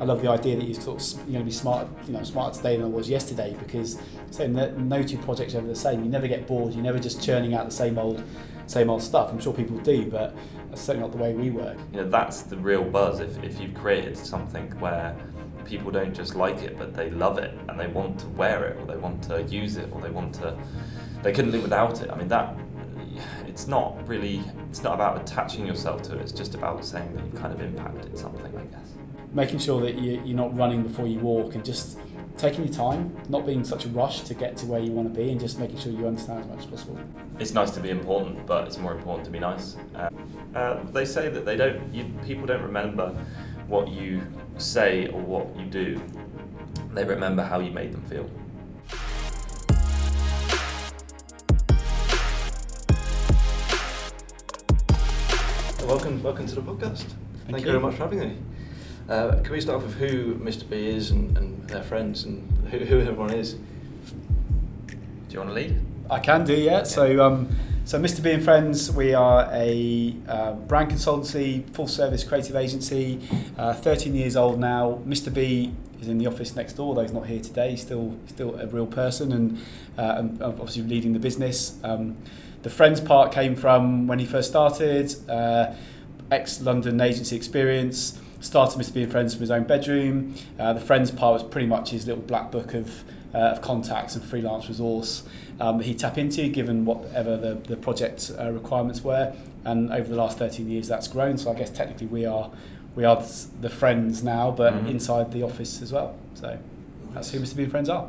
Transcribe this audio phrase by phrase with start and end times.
[0.00, 2.22] I love the idea that you're sort of you're going to be smart, you know,
[2.22, 5.74] smarter today than I was yesterday because so no, no two projects are ever the
[5.74, 6.04] same.
[6.04, 6.74] You never get bored.
[6.74, 8.22] You're never just churning out the same old,
[8.66, 9.30] same old stuff.
[9.30, 10.36] I'm sure people do, but
[10.68, 11.76] that's certainly not the way we work.
[11.92, 13.20] You know, that's the real buzz.
[13.20, 15.16] If, if you've created something where
[15.64, 18.80] people don't just like it, but they love it and they want to wear it
[18.80, 20.56] or they want to use it or they want to,
[21.22, 22.10] they couldn't live without it.
[22.10, 22.56] I mean, that
[23.46, 26.20] it's not really, it's not about attaching yourself to it.
[26.20, 28.97] It's just about saying that you've kind of impacted something, I guess.
[29.32, 31.98] Making sure that you, you're not running before you walk and just
[32.38, 35.20] taking your time, not being such a rush to get to where you want to
[35.20, 36.98] be, and just making sure you understand as much as possible.
[37.38, 39.76] It's nice to be important, but it's more important to be nice.
[39.94, 40.08] Uh,
[40.54, 43.08] uh, they say that they don't, you, people don't remember
[43.66, 44.22] what you
[44.56, 46.00] say or what you do.
[46.94, 48.30] They remember how you made them feel.
[55.86, 57.02] Welcome, welcome to the podcast.
[57.02, 57.72] Thank, Thank you.
[57.72, 58.36] very much for having me.
[59.08, 60.68] Uh, can we start off with who Mr.
[60.68, 63.54] B is and, and their friends and who, who, everyone is?
[63.54, 64.96] Do
[65.30, 65.80] you want to lead?
[66.10, 66.78] I can do, yeah.
[66.78, 66.82] yeah.
[66.82, 67.48] So, um,
[67.86, 68.22] so Mr.
[68.22, 73.18] B and Friends, we are a uh, brand consultancy, full service creative agency,
[73.56, 75.00] uh, 13 years old now.
[75.06, 75.32] Mr.
[75.32, 75.72] B
[76.02, 77.70] is in the office next door, though he's not here today.
[77.70, 79.58] He's still, still a real person and,
[79.96, 81.78] uh, and obviously leading the business.
[81.82, 82.18] Um,
[82.62, 85.72] the Friends part came from when he first started, uh,
[86.30, 88.94] ex London agency experience, started Mr.
[88.94, 90.34] B and Friends from his own bedroom.
[90.58, 94.14] Uh, the Friends part was pretty much his little black book of, uh, of contacts
[94.14, 95.24] and freelance resource
[95.60, 99.34] um, that he'd tap into given whatever the, the project uh, requirements were.
[99.64, 101.36] And over the last 13 years, that's grown.
[101.36, 102.50] So I guess technically we are
[102.94, 103.22] we are
[103.60, 104.88] the friends now, but mm-hmm.
[104.88, 106.16] inside the office as well.
[106.34, 106.58] So
[107.14, 107.56] that's who Mr.
[107.56, 108.08] B and Friends are.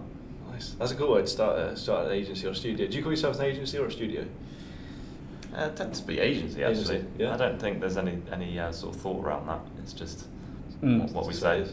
[0.52, 0.72] Nice.
[0.80, 2.88] That's a cool way to start, uh, start an agency or a studio.
[2.88, 4.26] Do you call yourself an agency or a studio?
[5.58, 6.98] Uh, it tends to be agency actually.
[6.98, 7.34] Agency, yeah.
[7.34, 9.62] I don't think there's any any uh, sort of thought around that.
[9.82, 10.28] It's just
[10.82, 11.02] mm.
[11.02, 11.66] what, what we say.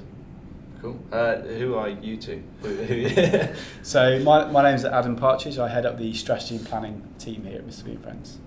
[0.81, 0.99] Cool.
[1.11, 2.43] Uh, who are you two?
[3.83, 5.59] so my, my is Adam Partridge.
[5.59, 7.85] I head up the strategy and planning team here at Mr.
[7.85, 8.39] B Friends.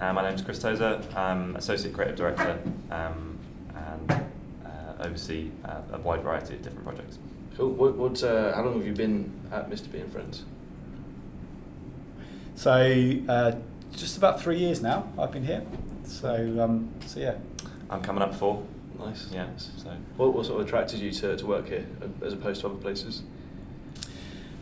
[0.00, 1.00] Uh, my is Chris Tozer.
[1.16, 2.58] I'm associate creative director
[2.90, 3.38] um,
[3.74, 7.18] and uh, oversee uh, a wide variety of different projects.
[7.56, 7.70] Cool.
[7.70, 9.90] What, what, uh, how long have you been at Mr.
[9.90, 10.44] B and Friends?
[12.54, 12.70] So,
[13.28, 13.52] uh,
[13.92, 15.62] just about three years now I've been here.
[16.04, 17.34] So, um, so yeah.
[17.90, 18.62] I'm coming up four.
[18.98, 19.28] Nice.
[19.32, 19.46] Yeah.
[19.56, 21.86] So, what, what sort of attracted you to, to work here
[22.24, 23.22] as opposed to other places?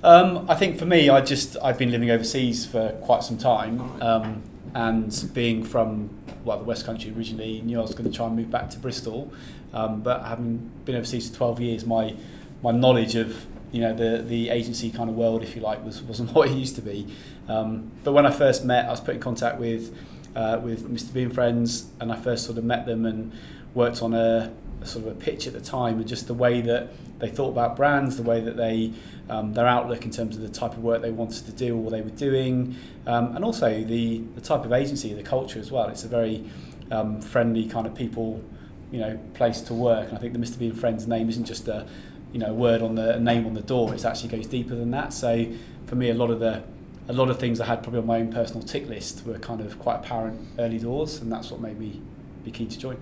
[0.03, 3.81] Um, I think for me, I just I've been living overseas for quite some time,
[4.03, 4.43] um,
[4.75, 6.11] and being from
[6.45, 8.79] well the West Country originally, knew I was going to try and move back to
[8.79, 9.33] Bristol,
[9.73, 12.15] um, but having been overseas for 12 years, my
[12.63, 16.03] my knowledge of you know the the agency kind of world, if you like, was
[16.03, 17.07] wasn't what it used to be.
[17.49, 19.97] Um, but when I first met, I was put in contact with
[20.35, 21.13] uh, with Mr.
[21.13, 23.33] B and Friends, and I first sort of met them and
[23.75, 26.61] worked on a, a, sort of a pitch at the time, and just the way
[26.63, 26.89] that
[27.19, 28.93] they thought about brands, the way that they
[29.29, 31.83] um, their outlook in terms of the type of work they wanted to do or
[31.83, 32.77] what they were doing,
[33.07, 35.89] um, and also the the type of agency, the culture as well.
[35.89, 36.49] It's a very
[36.91, 38.43] um, friendly kind of people,
[38.91, 40.09] you know, place to work.
[40.09, 40.59] And I think the Mr.
[40.59, 41.87] B and Friends name isn't just a
[42.33, 43.95] you know word on the name on the door.
[43.95, 45.13] It actually goes deeper than that.
[45.13, 45.47] So
[45.87, 46.63] for me, a lot of the
[47.09, 49.61] a lot of things I had probably on my own personal tick list were kind
[49.61, 52.03] of quite apparent early doors, and that's what made me
[52.45, 52.97] be keen to join.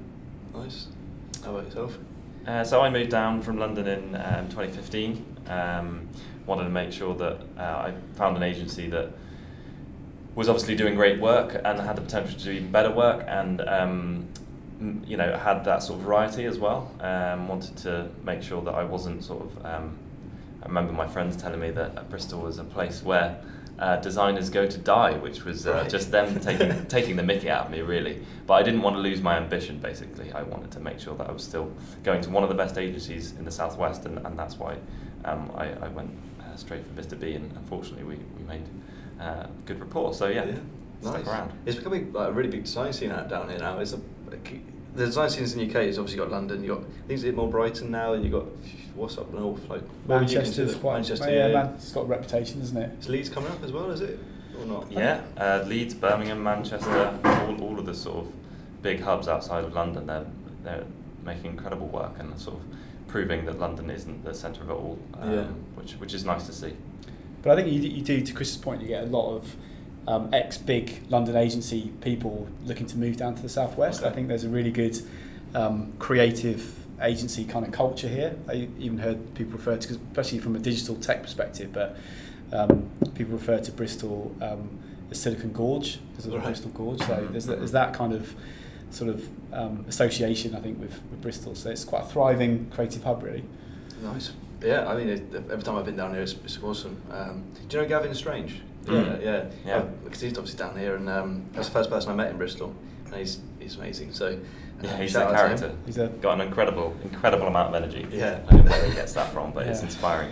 [0.54, 0.88] Nice.
[1.42, 1.98] How about yourself?
[2.46, 5.24] Uh, so I moved down from London in um, 2015.
[5.48, 6.08] Um,
[6.46, 9.10] wanted to make sure that uh, I found an agency that
[10.34, 13.62] was obviously doing great work and had the potential to do even better work, and
[13.62, 14.28] um,
[15.06, 16.92] you know had that sort of variety as well.
[17.00, 19.66] Um, wanted to make sure that I wasn't sort of.
[19.66, 19.98] Um,
[20.62, 23.38] I remember my friends telling me that Bristol was a place where
[23.78, 25.90] uh, designers go to die, which was uh, right.
[25.90, 28.24] just them taking taking the mickey out of me, really.
[28.46, 29.78] But I didn't want to lose my ambition.
[29.78, 32.54] Basically, I wanted to make sure that I was still going to one of the
[32.54, 34.76] best agencies in the southwest, and, and that's why
[35.24, 36.10] um, I, I, went
[36.40, 37.18] uh, straight for Mr.
[37.18, 37.34] B.
[37.34, 38.64] And unfortunately, we, we made
[39.20, 40.14] uh, good rapport.
[40.14, 40.58] So yeah, yeah.
[41.04, 41.14] Nice.
[41.14, 41.52] stuck around.
[41.66, 43.78] It's becoming like, a really big design scene out down here now.
[43.78, 44.00] It's a,
[44.94, 46.62] the design scenes in the UK is obviously got London.
[46.62, 48.46] You got things a bit more Brighton now, and you got
[48.94, 51.30] what's up north like Manchester's quite Manchester.
[51.30, 51.64] yeah, yeah.
[51.64, 52.98] Man, it's got a reputation, isn't it?
[53.00, 53.90] Is Leeds coming up as well?
[53.90, 54.18] Is it
[54.58, 54.90] or not?
[54.90, 58.32] Yeah, uh, Leeds, Birmingham, Manchester, all, all of the sort of
[58.82, 60.06] big hubs outside of London.
[60.06, 60.26] They're
[60.62, 60.84] they're
[61.24, 62.62] making incredible work and sort of
[63.08, 64.98] proving that London isn't the centre of it all.
[65.14, 65.44] Um, yeah.
[65.74, 66.74] which which is nice to see.
[67.42, 69.54] But I think you, you do, to Chris's point, you get a lot of
[70.06, 74.00] um, ex big London agency people looking to move down to the southwest.
[74.00, 74.10] Okay.
[74.10, 74.98] I think there's a really good
[75.54, 78.36] um, creative agency kind of culture here.
[78.48, 81.96] I even heard people refer to, especially from a digital tech perspective, but
[82.52, 84.78] um, people refer to Bristol um,
[85.10, 86.46] as Silicon Gorge because of the right.
[86.46, 87.00] Bristol Gorge.
[87.00, 88.34] So there's, there's that kind of
[88.90, 91.54] sort of um, association, I think, with, with Bristol.
[91.54, 93.44] So it's quite a thriving creative hub, really.
[94.02, 94.32] Nice.
[94.62, 97.00] Yeah, I mean, it, every time I've been down here, it's, it's awesome.
[97.10, 98.60] Um, do you know Gavin Strange?
[98.88, 99.18] Yeah.
[99.20, 99.80] yeah, Yeah.
[100.04, 102.74] Because he's obviously down here, and um, that's the first person I met in Bristol,
[103.06, 104.12] and he's he's amazing.
[104.12, 104.36] So uh,
[104.82, 105.58] Yeah, he's shout a out to him.
[105.58, 105.78] character.
[105.86, 108.06] He's a- got an incredible, incredible amount of energy.
[108.10, 108.40] Yeah.
[108.48, 110.30] I don't know where he gets that from, but it's inspiring.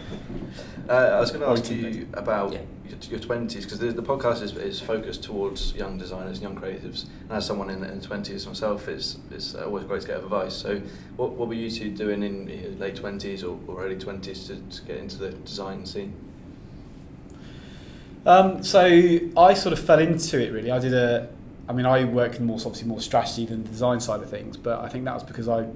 [0.89, 2.61] Uh, I was going to ask you about Yeah.
[2.89, 7.07] your, your 20s because the, the podcast is, is focused towards young designers, young creatives.
[7.29, 10.55] And as someone in, in the 20s myself, it's, it's always great to get advice.
[10.55, 10.83] So,
[11.17, 14.57] what, what were you two doing in your late 20s or, or early 20s to,
[14.81, 16.13] to get into the design scene?
[18.25, 18.81] Um, so
[19.37, 20.71] I sort of fell into it really.
[20.71, 21.29] I did a,
[21.69, 24.57] I mean, I worked in more obviously more strategy than the design side of things,
[24.57, 25.67] but I think that was because I,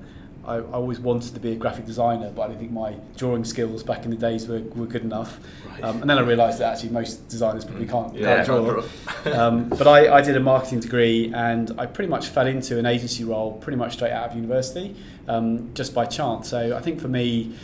[0.45, 3.45] I, I always wanted to be a graphic designer, but I didn't think my drawing
[3.45, 5.41] skills back in the days were, were good enough.
[5.69, 5.83] Right.
[5.83, 8.85] Um, and then I realised that actually most designers probably can't, Yeah, draw.
[9.33, 12.87] um, but I, I did a marketing degree and I pretty much fell into an
[12.87, 14.95] agency role pretty much straight out of university,
[15.27, 16.49] um, just by chance.
[16.49, 17.57] So I think for me,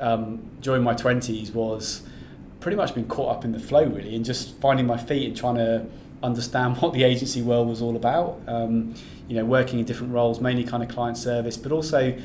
[0.00, 2.02] um, during my 20s was
[2.64, 5.36] pretty much been caught up in the flow really and just finding my feet and
[5.36, 5.84] trying to
[6.22, 8.40] understand what the agency world was all about.
[8.48, 8.94] Um,
[9.28, 12.18] you know, working in different roles, mainly kind of client service, but also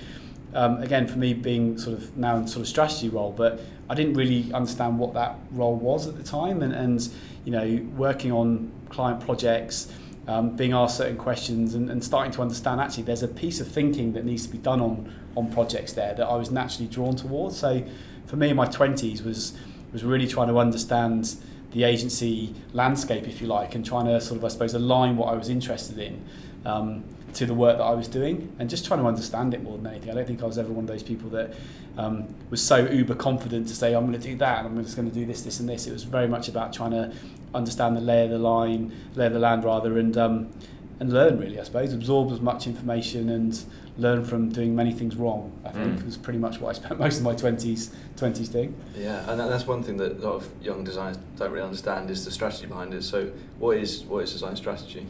[0.53, 3.59] um, again for me being sort of now in sort of strategy role, but
[3.89, 7.09] I didn't really understand what that role was at the time, and, and
[7.44, 9.92] you know, working on client projects.
[10.27, 13.68] Um, being asked certain questions and, and starting to understand actually there's a piece of
[13.68, 17.15] thinking that needs to be done on on projects there that I was naturally drawn
[17.15, 17.57] towards.
[17.57, 17.83] So
[18.27, 19.57] for me in my 20s was
[19.91, 21.36] was really trying to understand
[21.71, 25.31] the agency landscape, if you like, and trying to sort of, I suppose, align what
[25.33, 26.24] I was interested in
[26.65, 27.03] um,
[27.33, 29.88] to the work that I was doing, and just trying to understand it more than
[29.88, 30.09] anything.
[30.09, 31.53] I don't think I was ever one of those people that
[31.97, 34.95] um, was so uber confident to say I'm going to do that and I'm just
[34.95, 35.86] going to do this, this, and this.
[35.86, 37.13] It was very much about trying to
[37.53, 40.50] understand the lay of the line, lay of the land rather, and um,
[40.99, 43.57] and learn really, I suppose, absorb as much information and
[43.97, 45.51] learn from doing many things wrong.
[45.65, 46.05] I think Mm.
[46.05, 48.75] was pretty much what I spent most of my twenties twenties doing.
[48.97, 52.25] Yeah, and that's one thing that a lot of young designers don't really understand is
[52.25, 53.03] the strategy behind it.
[53.03, 55.05] So, what is what is design strategy?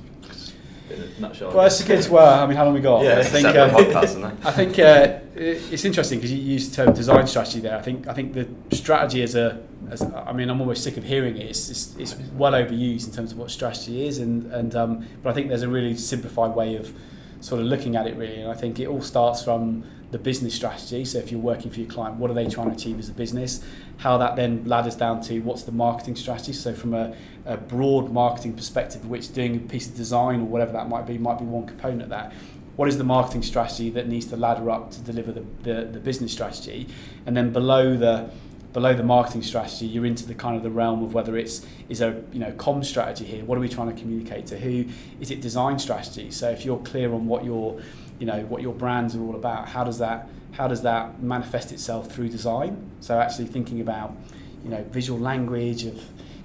[0.89, 1.49] In a nutshell.
[1.49, 2.07] Well, that's a good.
[2.09, 3.03] Well, I mean, how long we got?
[3.03, 3.45] Yeah, I think.
[3.45, 4.33] Uh, podcasts, isn't it?
[4.45, 7.77] I think uh, it's interesting because you used the term design strategy there.
[7.77, 10.97] I think I think the strategy as a, as a I mean, I'm almost sick
[10.97, 11.49] of hearing it.
[11.49, 15.29] It's, it's, it's well overused in terms of what strategy is, and and um, but
[15.29, 16.93] I think there's a really simplified way of
[17.41, 20.55] sort of looking at it really, and I think it all starts from the business
[20.55, 21.05] strategy.
[21.05, 23.13] So if you're working for your client, what are they trying to achieve as a
[23.13, 23.63] business?
[23.97, 26.53] How that then ladders down to what's the marketing strategy.
[26.53, 27.15] So from a,
[27.49, 31.17] a broad marketing perspective, which doing a piece of design or whatever that might be
[31.17, 32.31] might be one component of that.
[32.75, 35.99] What is the marketing strategy that needs to ladder up to deliver the, the, the
[35.99, 36.87] business strategy?
[37.25, 38.29] And then below the
[38.71, 41.99] below the marketing strategy, you're into the kind of the realm of whether it's is
[41.99, 43.43] there you know com strategy here.
[43.43, 44.85] What are we trying to communicate to who?
[45.19, 46.29] Is it design strategy?
[46.29, 47.81] So if you're clear on what your
[48.19, 51.71] you know what your brands are all about, how does that how does that manifest
[51.71, 52.91] itself through design?
[52.99, 54.15] So actually thinking about
[54.63, 55.99] you know visual language of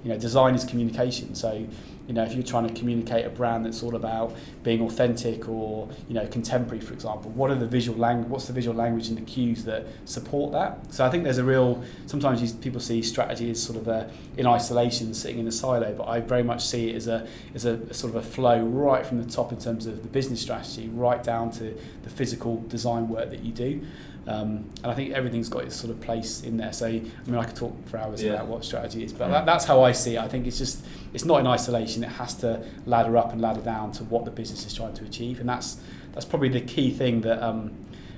[0.05, 1.33] you know design is communication.
[1.33, 1.67] So
[2.07, 5.89] you know if you're trying to communicate a brand that's all about being authentic or
[6.07, 8.29] you know contemporary, for example, what are the visual language?
[8.29, 10.93] What's the visual language and the cues that support that?
[10.93, 14.45] So I think there's a real sometimes people see strategy as sort of a in
[14.45, 17.73] isolation, sitting in a silo, but I very much see it as a as a,
[17.89, 20.87] a sort of a flow right from the top in terms of the business strategy,
[20.89, 23.81] right down to the physical design work that you do.
[24.27, 26.73] Um, and I think everything's got its sort of place in there.
[26.73, 28.33] So I mean, I could talk for hours Yeah.
[28.33, 29.31] about what strategy is, but Mm.
[29.31, 30.19] that, that's how I see it.
[30.19, 30.83] I think it's just
[31.13, 32.03] it's not in isolation.
[32.03, 35.03] It has to ladder up and ladder down to what the business is trying to
[35.03, 35.77] achieve, and that's
[36.13, 37.71] that's probably the key thing that um,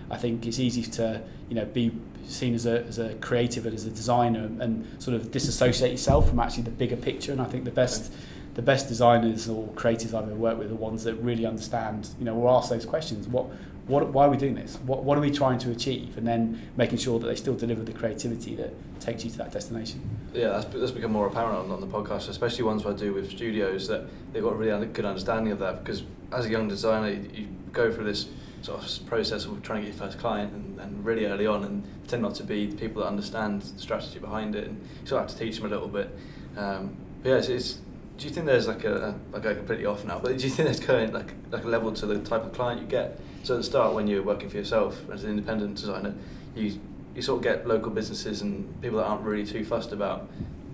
[0.09, 1.91] I think it's easy to you know be
[2.25, 6.27] seen as a, as a creative and as a designer and sort of disassociate yourself
[6.29, 7.31] from actually the bigger picture.
[7.31, 8.11] And I think the best
[8.55, 12.25] the best designers or creatives I've ever worked with are ones that really understand, you
[12.25, 13.27] know, or ask those questions.
[13.27, 13.45] What,
[13.87, 14.77] what, why are we doing this?
[14.85, 16.17] What, what are we trying to achieve?
[16.17, 19.51] And then making sure that they still deliver the creativity that takes you to that
[19.51, 20.01] destination.
[20.33, 23.31] Yeah, that's, that's become more apparent on, on the podcast, especially ones I do with
[23.31, 25.83] studios that they've got a really good understanding of that.
[25.83, 28.27] Because as a young designer, you, you go through this
[28.61, 31.63] sort of process of trying to get your first client and, and really early on,
[31.63, 35.07] and tend not to be the people that understand the strategy behind it, and you
[35.07, 36.17] sort of have to teach them a little bit.
[36.57, 37.73] Um, but yeah, it's, it's,
[38.17, 40.67] do you think there's like a, like I'm completely off now, but do you think
[40.67, 43.19] there's going like like a level to the type of client you get?
[43.43, 46.13] So at the start, when you're working for yourself as an independent designer,
[46.55, 46.79] you
[47.15, 50.29] you sort of get local businesses and people that aren't really too fussed about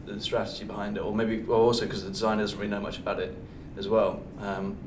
[0.05, 2.97] the strategy behind it, or maybe well also because the designer doesn't really know much
[2.97, 3.35] about it
[3.77, 4.21] as well.
[4.41, 4.77] Um,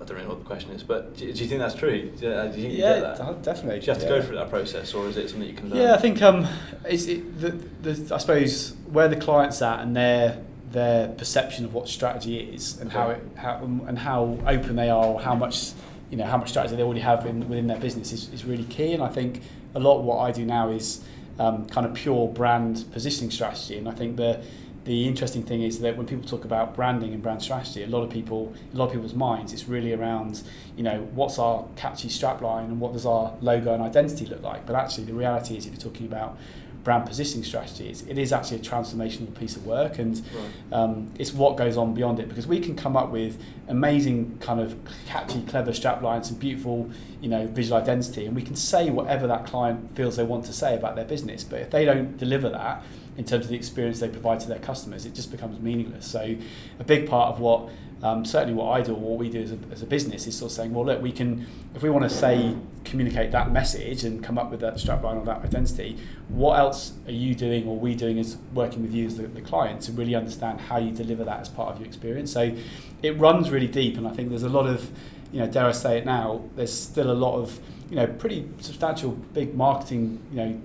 [0.00, 2.10] I don't really know what the question is, but do, do you think that's true?
[2.18, 3.42] Do, uh, do you think you get that?
[3.42, 3.80] definitely.
[3.80, 4.20] Do you have to yeah.
[4.20, 5.82] go through that process, or is it something you can learn?
[5.82, 6.46] Yeah, I think um,
[6.84, 7.50] it's it, the,
[7.82, 12.78] the I suppose where the client's at and their their perception of what strategy is
[12.80, 15.72] and how it how and how open they are or how much
[16.10, 18.64] you know how much strategy they already have in, within their business is, is really
[18.64, 18.92] key.
[18.92, 19.42] And I think
[19.74, 21.04] a lot of what I do now is
[21.38, 23.78] um, kind of pure brand positioning strategy.
[23.78, 24.42] And I think the
[24.84, 28.02] the interesting thing is that when people talk about branding and brand strategy, a lot
[28.02, 30.42] of people, a lot of people's minds, it's really around,
[30.78, 34.64] you know, what's our catchy strapline and what does our logo and identity look like.
[34.64, 36.38] But actually, the reality is, if you're talking about
[36.84, 40.78] brand positioning strategies, it is actually a transformational piece of work, and right.
[40.78, 44.60] um, it's what goes on beyond it because we can come up with amazing kind
[44.60, 48.90] of catchy, clever strap lines and beautiful, you know, visual identity, and we can say
[48.90, 51.44] whatever that client feels they want to say about their business.
[51.44, 52.82] But if they don't deliver that
[53.16, 56.06] in terms of the experience they provide to their customers, it just becomes meaningless.
[56.06, 56.36] So,
[56.78, 57.68] a big part of what
[58.02, 60.36] um, certainly what I do or what we do as a, as a business is
[60.38, 64.04] sort of saying, well, look, we can, if we want to say, communicate that message
[64.04, 65.96] and come up with that strapline or that identity,
[66.28, 69.40] what else are you doing or we doing as working with you as the, the
[69.40, 72.32] client to really understand how you deliver that as part of your experience?
[72.32, 72.54] So
[73.02, 74.90] it runs really deep, and I think there's a lot of,
[75.32, 77.58] you know, dare I say it now, there's still a lot of,
[77.90, 80.60] you know, pretty substantial big marketing, you know,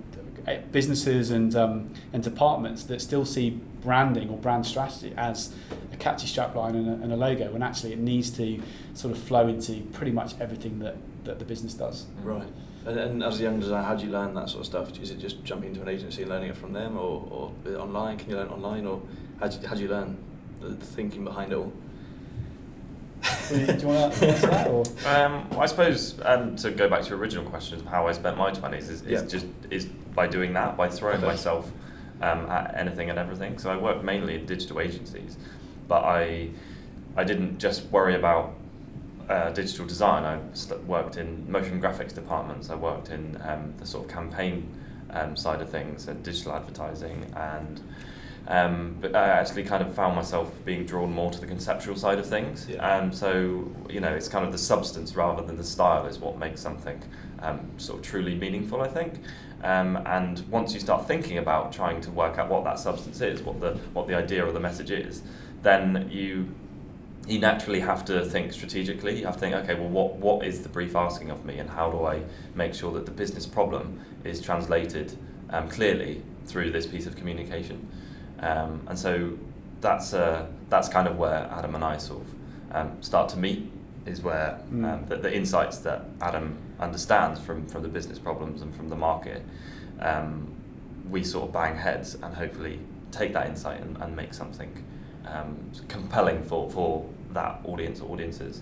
[0.72, 5.54] businesses and um, and departments that still see branding or brand strategy as
[5.92, 8.60] a catchy strapline and a, and a logo, when actually it needs to
[8.94, 12.06] sort of flow into pretty much everything that, that the business does.
[12.22, 12.48] Right.
[12.86, 14.98] And, and as a young designer, how do you learn that sort of stuff?
[15.00, 18.18] Is it just jumping into an agency and learning it from them, or, or online?
[18.18, 19.02] Can you learn online, or
[19.40, 20.16] how do you, how do you learn
[20.60, 21.72] the thinking behind it all?
[23.48, 24.68] Do you want to answer that?
[24.68, 24.84] Or?
[25.06, 28.36] Um, I suppose um, to go back to your original question of how I spent
[28.36, 29.26] my twenties is, is yeah.
[29.26, 31.26] just is by doing that by throwing okay.
[31.26, 31.70] myself
[32.22, 33.58] um, at anything and everything.
[33.58, 35.36] So I worked mainly in digital agencies,
[35.88, 36.50] but I
[37.16, 38.54] I didn't just worry about
[39.28, 40.24] uh, digital design.
[40.24, 42.70] I st- worked in motion graphics departments.
[42.70, 44.68] I worked in um, the sort of campaign
[45.10, 47.80] um, side of things and digital advertising and.
[48.46, 52.18] Um, but I actually kind of found myself being drawn more to the conceptual side
[52.18, 52.66] of things.
[52.68, 52.98] Yeah.
[52.98, 56.38] And so, you know, it's kind of the substance rather than the style is what
[56.38, 57.02] makes something
[57.40, 59.14] um, sort of truly meaningful, I think.
[59.62, 63.42] Um, and once you start thinking about trying to work out what that substance is,
[63.42, 65.22] what the what the idea or the message is,
[65.62, 66.46] then you
[67.26, 69.18] you naturally have to think strategically.
[69.18, 71.70] You have to think, okay, well, what what is the brief asking of me, and
[71.70, 72.22] how do I
[72.54, 75.16] make sure that the business problem is translated
[75.48, 77.88] um, clearly through this piece of communication?
[78.44, 79.36] Um, and so
[79.80, 82.28] that's uh, that's kind of where Adam and I sort of
[82.76, 83.70] um, start to meet.
[84.06, 85.08] Is where mm.
[85.08, 89.42] the, the insights that Adam understands from, from the business problems and from the market,
[90.00, 90.52] um,
[91.08, 94.84] we sort of bang heads and hopefully take that insight and, and make something
[95.26, 95.56] um,
[95.88, 98.60] compelling for, for that audience or audiences.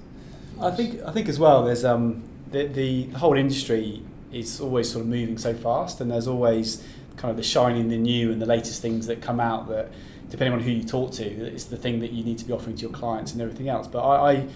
[0.60, 1.64] I think I think as well.
[1.64, 2.22] There's um,
[2.52, 7.30] the, the whole industry is always sort of moving so fast, and there's always kind
[7.30, 9.90] of the shining, the new, and the latest things that come out that,
[10.30, 12.76] depending on who you talk to, it's the thing that you need to be offering
[12.76, 13.86] to your clients and everything else.
[13.86, 14.46] But I,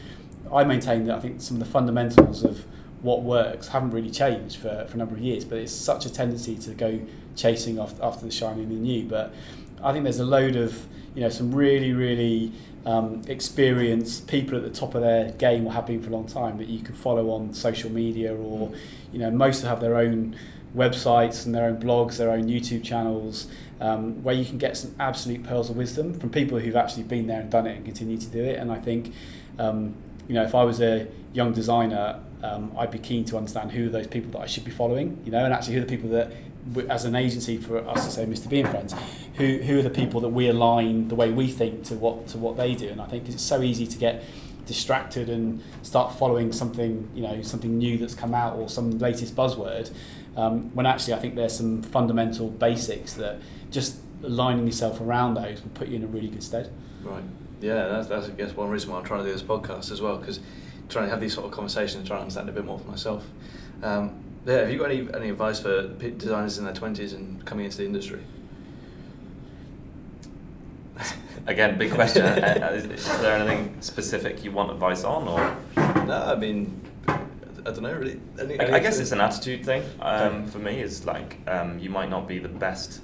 [0.51, 2.65] I, I maintain that I think some of the fundamentals of
[3.03, 6.13] what works haven't really changed for, for a number of years, but it's such a
[6.13, 7.01] tendency to go
[7.35, 9.05] chasing after, after the shiny and the new.
[9.05, 9.35] But
[9.83, 12.53] I think there's a load of, you know, some really, really
[12.87, 16.27] um, experienced people at the top of their game or have been for a long
[16.27, 18.73] time that you can follow on social media or,
[19.13, 20.37] you know, most have their own
[20.75, 23.49] websites and their own blogs, their own YouTube channels,
[23.81, 27.27] um, where you can get some absolute pearls of wisdom from people who've actually been
[27.27, 28.57] there and done it and continue to do it.
[28.57, 29.13] And I think,
[29.59, 29.97] um,
[30.29, 33.87] you know, if I was a young designer, um, I'd be keen to understand who
[33.87, 35.91] are those people that I should be following, you know, and actually who are the
[35.91, 36.33] people that,
[36.89, 38.49] as an agency for us to say Mr.
[38.49, 38.95] B and Friends,
[39.35, 42.39] who, who are the people that we align the way we think to what to
[42.39, 44.25] what they do, and I think it's so easy to get
[44.67, 49.37] distracted and start following something, you know, something new that's come out or some latest
[49.37, 49.91] buzzword,
[50.37, 55.63] um, when actually I think there's some fundamental basics that just aligning yourself around those
[55.63, 56.73] will put you in a really good stead.
[57.03, 57.23] Right.
[57.61, 60.03] Yeah, that's, that's I guess one reason why I'm trying to do this podcast as
[60.03, 60.41] well because
[60.89, 63.25] trying to have these sort of conversations trying to understand a bit more for myself.
[63.83, 67.65] Um, yeah, have you got any, any advice for designers in their 20s and coming
[67.65, 68.23] into the industry?
[71.47, 72.25] Again, big question.
[72.25, 75.57] Uh, is, is, there anything specific you want advice on, or?
[76.07, 77.17] No, I mean, I
[77.65, 78.21] don't know really.
[78.41, 79.83] Any, I, I guess it's an attitude thing.
[80.01, 80.51] Um, okay.
[80.51, 83.01] For me, it's like um, you might not be the best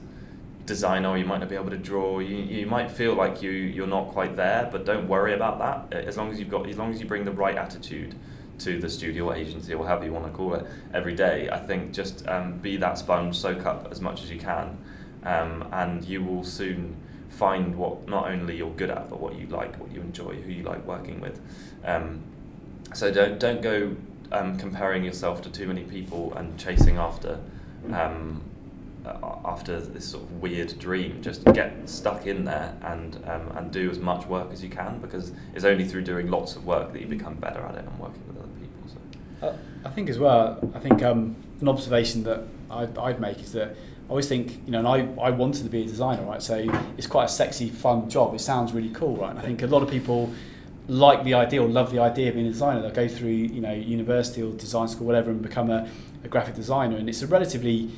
[0.64, 2.20] designer, you might not be able to draw.
[2.20, 6.06] You, you might feel like you you're not quite there, but don't worry about that.
[6.06, 8.14] As long as you've got, as long as you bring the right attitude
[8.64, 11.92] to the studio agency or however you want to call it every day, I think
[11.92, 14.76] just um, be that sponge, soak up as much as you can,
[15.24, 16.96] um, and you will soon
[17.28, 20.52] find what not only you're good at, but what you like, what you enjoy, who
[20.52, 21.40] you like working with.
[21.84, 22.20] Um,
[22.94, 23.96] so don't don't go
[24.32, 27.40] um, comparing yourself to too many people and chasing after
[27.92, 28.42] um,
[29.44, 33.90] after this sort of weird dream, just get stuck in there and um, and do
[33.90, 37.00] as much work as you can because it's only through doing lots of work that
[37.00, 38.41] you become better at it and working with.
[39.42, 39.52] Uh,
[39.84, 40.70] I think as well.
[40.74, 44.72] I think um, an observation that I'd, I'd make is that I always think, you
[44.72, 46.42] know, and I, I wanted to be a designer, right?
[46.42, 46.64] So
[46.96, 48.34] it's quite a sexy, fun job.
[48.34, 49.30] It sounds really cool, right?
[49.30, 50.32] And I think a lot of people
[50.88, 52.82] like the idea or love the idea of being a designer.
[52.82, 55.88] They'll go through, you know, university or design school, whatever, and become a,
[56.24, 56.96] a graphic designer.
[56.96, 57.90] And it's a relatively,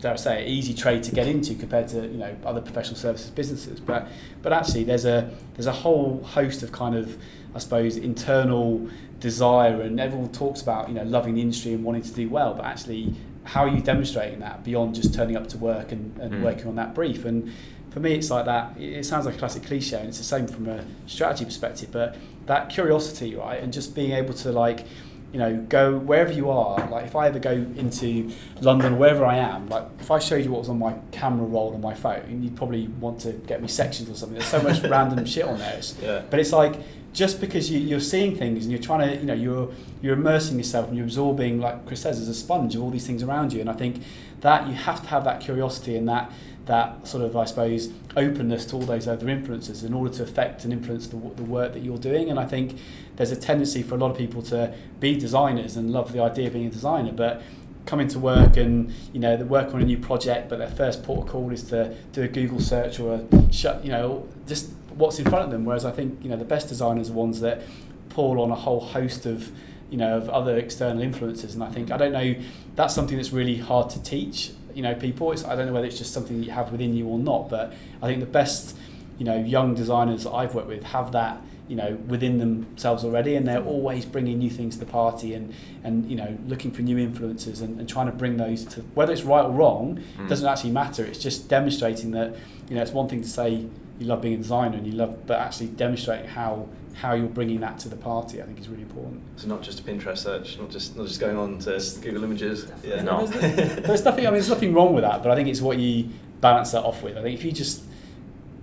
[0.00, 3.30] dare I say, easy trade to get into compared to, you know, other professional services
[3.30, 3.80] businesses.
[3.80, 4.08] But
[4.42, 7.16] but actually, there's a there's a whole host of kind of,
[7.54, 8.88] I suppose, internal
[9.20, 12.54] desire, and everyone talks about, you know, loving the industry and wanting to do well.
[12.54, 13.14] But actually,
[13.44, 16.42] how are you demonstrating that beyond just turning up to work and, and mm.
[16.42, 17.24] working on that brief?
[17.24, 17.52] And
[17.90, 18.76] for me, it's like that.
[18.78, 21.90] It sounds like a classic cliche, and it's the same from a strategy perspective.
[21.90, 24.86] But that curiosity, right, and just being able to like,
[25.32, 26.88] you know, go wherever you are.
[26.88, 30.50] Like if I ever go into London, wherever I am, like if I showed you
[30.50, 33.68] what was on my camera roll on my phone, you'd probably want to get me
[33.68, 34.38] sections or something.
[34.38, 35.76] There's so much random shit on there.
[35.76, 36.22] It's, yeah.
[36.30, 36.76] But it's like
[37.12, 40.58] just because you, you're seeing things and you're trying to, you know, you're you're immersing
[40.58, 43.52] yourself and you're absorbing, like Chris says, as a sponge of all these things around
[43.52, 43.60] you.
[43.60, 44.02] And I think
[44.40, 46.30] that you have to have that curiosity and that
[46.66, 50.64] that sort of, I suppose, openness to all those other influences in order to affect
[50.64, 52.28] and influence the, the work that you're doing.
[52.28, 52.78] And I think
[53.16, 56.48] there's a tendency for a lot of people to be designers and love the idea
[56.48, 57.42] of being a designer, but
[57.86, 61.02] come into work and you know they work on a new project, but their first
[61.02, 64.70] port of call is to do a Google search or a shut, you know, just
[64.98, 65.64] what's in front of them.
[65.64, 67.62] Whereas I think you know the best designers are ones that
[68.10, 69.50] pull on a whole host of
[69.90, 72.34] you know of other external influences, and I think I don't know
[72.74, 75.32] that's something that's really hard to teach you know people.
[75.32, 77.72] It's, I don't know whether it's just something you have within you or not, but
[78.02, 78.76] I think the best
[79.18, 83.34] you know young designers that I've worked with have that you know within themselves already
[83.36, 86.82] and they're always bringing new things to the party and and you know looking for
[86.82, 90.28] new influences and, and trying to bring those to whether it's right or wrong mm.
[90.28, 92.34] doesn't actually matter it's just demonstrating that
[92.68, 93.66] you know it's one thing to say
[93.98, 97.60] you love being a designer and you love, but actually demonstrating how how you're bringing
[97.60, 99.22] that to the party, I think is really important.
[99.36, 102.70] So not just a Pinterest search, not just not just going on to Google Images.
[102.82, 103.26] Yeah, no.
[103.26, 104.26] There's, there's nothing.
[104.26, 106.08] I mean, there's nothing wrong with that, but I think it's what you
[106.40, 107.16] balance that off with.
[107.16, 107.82] I think if you just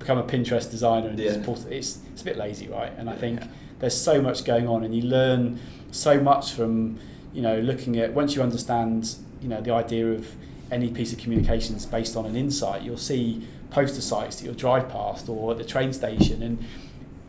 [0.05, 1.37] become a Pinterest designer and yeah.
[1.37, 2.91] just it's it's a bit lazy, right?
[2.97, 3.47] And I think yeah.
[3.79, 5.59] there's so much going on, and you learn
[5.91, 6.99] so much from
[7.33, 10.35] you know looking at once you understand you know the idea of
[10.71, 14.89] any piece of communications based on an insight, you'll see poster sites that you'll drive
[14.89, 16.43] past or at the train station.
[16.43, 16.63] And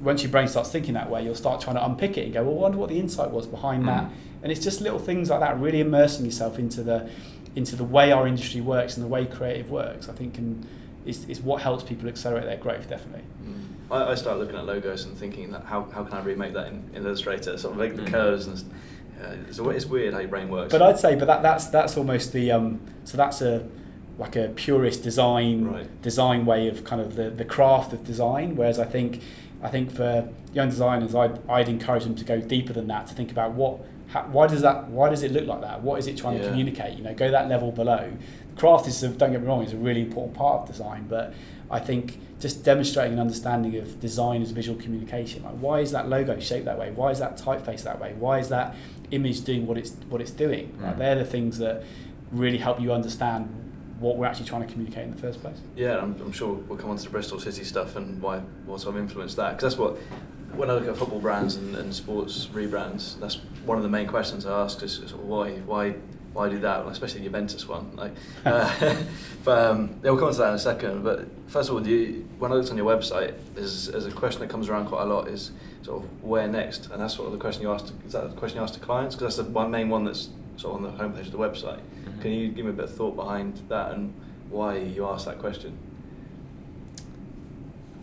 [0.01, 2.43] once your brain starts thinking that way, you'll start trying to unpick it and go,
[2.45, 3.87] well, I wonder what the insight was behind mm.
[3.87, 4.11] that.
[4.43, 7.09] And it's just little things like that, really immersing yourself into the
[7.55, 10.09] into the way our industry works and the way creative works.
[10.11, 10.67] I think and
[11.07, 13.25] is, is what helps people accelerate their growth, definitely.
[13.45, 13.63] Mm.
[13.91, 16.69] I, I started looking at logos and thinking that how, how can I remake that
[16.69, 18.05] in, in Illustrator, sort of make mm.
[18.05, 18.63] the curves and
[19.23, 20.71] uh, so it's weird how your brain works.
[20.71, 23.67] But I'd say, but that, that's that's almost the um, so that's a
[24.19, 26.03] like a purist design right.
[26.03, 28.57] design way of kind of the, the craft of design.
[28.57, 29.23] Whereas I think
[29.63, 33.15] I think for young designers, I'd, I'd encourage them to go deeper than that to
[33.15, 35.83] think about what how, why does that why does it look like that?
[35.83, 36.43] What is it trying yeah.
[36.43, 36.97] to communicate?
[36.99, 38.13] You know, go that level below.
[38.57, 41.35] Craft is don't get me wrong is a really important part of design, but
[41.71, 45.43] I think just demonstrating an understanding of design as visual communication.
[45.43, 46.91] Like why is that logo shaped that way?
[46.91, 48.15] Why is that typeface that way?
[48.19, 48.75] Why is that
[49.11, 50.73] image doing what it's what it's doing?
[50.79, 50.83] Mm.
[50.83, 51.83] Like they're the things that
[52.31, 53.63] really help you understand
[53.99, 55.57] what we're actually trying to communicate in the first place.
[55.75, 58.81] Yeah, I'm, I'm sure we'll come on to the Bristol City stuff and why what
[58.81, 59.99] sort of influenced that because that's what
[60.55, 64.07] when I look at football brands and, and sports rebrands, that's one of the main
[64.07, 65.95] questions I ask is, is why why
[66.37, 67.97] why do that, especially the Juventus one.
[67.97, 68.13] Like,
[68.45, 68.97] uh,
[69.45, 71.03] but um, yeah, we'll come on to that in a second.
[71.03, 74.11] But first of all, do you, when I looked on your website, there's, there's a
[74.11, 77.27] question that comes around quite a lot: is sort of where next, and that's sort
[77.27, 77.93] of the question you asked.
[78.07, 79.17] Is that the question you asked to clients?
[79.17, 81.81] Because that's the one main one that's sort of on the homepage of the website.
[81.81, 82.21] Mm-hmm.
[82.21, 84.13] Can you give me a bit of thought behind that and
[84.51, 85.77] why you asked that question?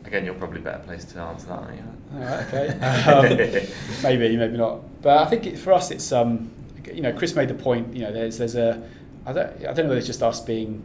[0.05, 1.83] Again, you're probably better placed to answer that, aren't you?
[2.19, 2.77] okay.
[3.07, 5.01] Um, maybe, maybe not.
[5.01, 6.51] But I think it, for us, it's um,
[6.91, 7.93] you know, Chris made the point.
[7.95, 8.87] You know, there's there's a
[9.25, 10.83] I don't I don't know whether it's just us being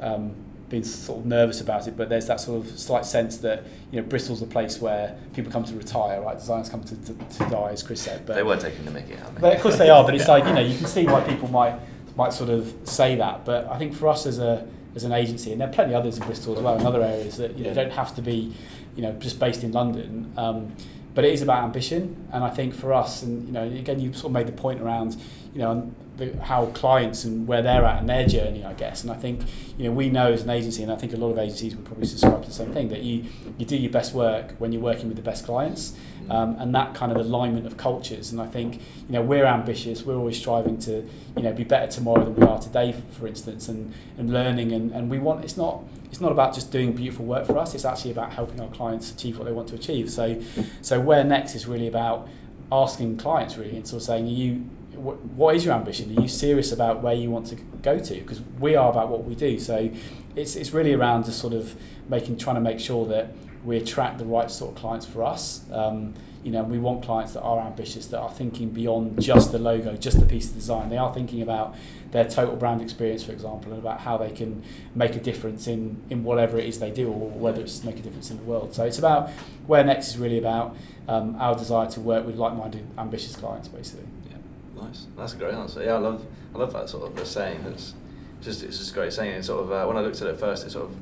[0.00, 0.34] um,
[0.68, 4.00] being sort of nervous about it, but there's that sort of slight sense that you
[4.00, 6.38] know Bristol's a place where people come to retire, right?
[6.38, 8.24] Designers come to, to, to die, as Chris said.
[8.24, 9.40] But they were taking the Mickey out.
[9.40, 10.04] But of course they are.
[10.04, 11.78] But it's like you know you can see why people might
[12.16, 13.44] might sort of say that.
[13.44, 16.00] But I think for us as a as an agency, and there are plenty of
[16.00, 18.54] others in Bristol as well, in other areas that you know don't have to be
[18.96, 20.32] you know just based in London.
[20.36, 20.74] Um,
[21.14, 24.12] but it is about ambition, and I think for us, and you know, again, you
[24.12, 25.16] sort of made the point around,
[25.52, 29.02] you know, the, how clients and where they're at in their journey, I guess.
[29.02, 29.42] And I think,
[29.76, 31.84] you know, we know as an agency, and I think a lot of agencies would
[31.84, 33.24] probably subscribe to the same thing, that you,
[33.58, 35.94] you do your best work when you're working with the best clients.
[36.30, 38.30] Um, and that kind of alignment of cultures.
[38.32, 40.04] And I think, you know, we're ambitious.
[40.04, 43.68] We're always striving to, you know, be better tomorrow than we are today, for instance,
[43.68, 44.72] and, and learning.
[44.72, 47.74] And, and we want, it's not, it's not about just doing beautiful work for us.
[47.74, 50.10] It's actually about helping our clients achieve what they want to achieve.
[50.10, 50.40] So,
[50.80, 52.28] so where next is really about
[52.72, 54.64] asking clients really and sort of saying, you
[55.00, 56.16] what is your ambition?
[56.16, 58.14] Are you serious about where you want to go to?
[58.14, 59.58] Because we are about what we do.
[59.58, 59.90] So
[60.36, 61.74] it's, it's really around just sort of
[62.08, 65.62] making, trying to make sure that we attract the right sort of clients for us.
[65.72, 69.58] Um, you know, we want clients that are ambitious, that are thinking beyond just the
[69.58, 70.88] logo, just the piece of design.
[70.88, 71.76] They are thinking about
[72.12, 74.62] their total brand experience, for example, and about how they can
[74.94, 78.02] make a difference in, in whatever it is they do, or whether it's make a
[78.02, 78.74] difference in the world.
[78.74, 79.28] So it's about
[79.66, 80.76] where next is really about
[81.08, 84.06] um, our desire to work with like-minded, ambitious clients, basically.
[84.30, 85.06] Yeah, nice.
[85.18, 85.82] That's a great answer.
[85.84, 87.64] Yeah, I love I love that sort of the saying.
[87.64, 87.92] That's
[88.40, 89.34] just it's just a great saying.
[89.34, 90.96] It sort of uh, when I looked at it first, it sort of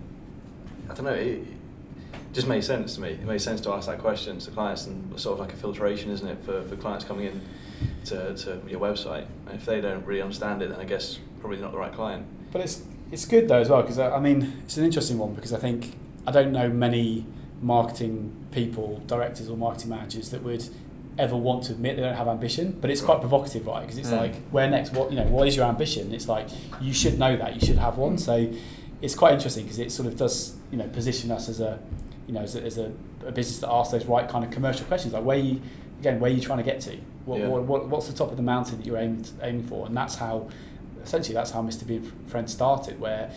[0.91, 1.13] I don't know.
[1.13, 1.47] It,
[2.33, 3.11] just made sense to me.
[3.11, 6.11] It made sense to ask that question to clients and sort of like a filtration,
[6.11, 7.41] isn't it, for, for clients coming in
[8.07, 9.27] to, to your website.
[9.47, 12.27] And if they don't really understand it, then I guess probably not the right client.
[12.53, 15.53] But it's it's good though as well because I mean it's an interesting one because
[15.53, 17.27] I think I don't know many
[17.61, 20.69] marketing people, directors or marketing managers that would
[21.19, 22.77] ever want to admit they don't have ambition.
[22.81, 23.83] But it's quite provocative, right?
[23.83, 24.19] Because it's mm.
[24.19, 24.93] like where next?
[24.93, 25.27] What you know?
[25.27, 26.13] What is your ambition?
[26.13, 26.49] It's like
[26.81, 28.19] you should know that you should have one.
[28.19, 28.53] So
[29.01, 31.79] it's quite interesting because it sort of does you know position us as a
[32.29, 32.93] you know, as a, as a,
[33.27, 35.61] a, business that asks those right kind of commercial questions, like where you,
[35.99, 36.97] again, where are you trying to get to?
[37.25, 37.49] What, yeah.
[37.49, 39.87] what, what, what's the top of the mountain that you're aiming, aiming for?
[39.87, 40.49] And that's how,
[41.03, 41.87] essentially, that's how Mr.
[41.87, 43.33] B and Friends started, where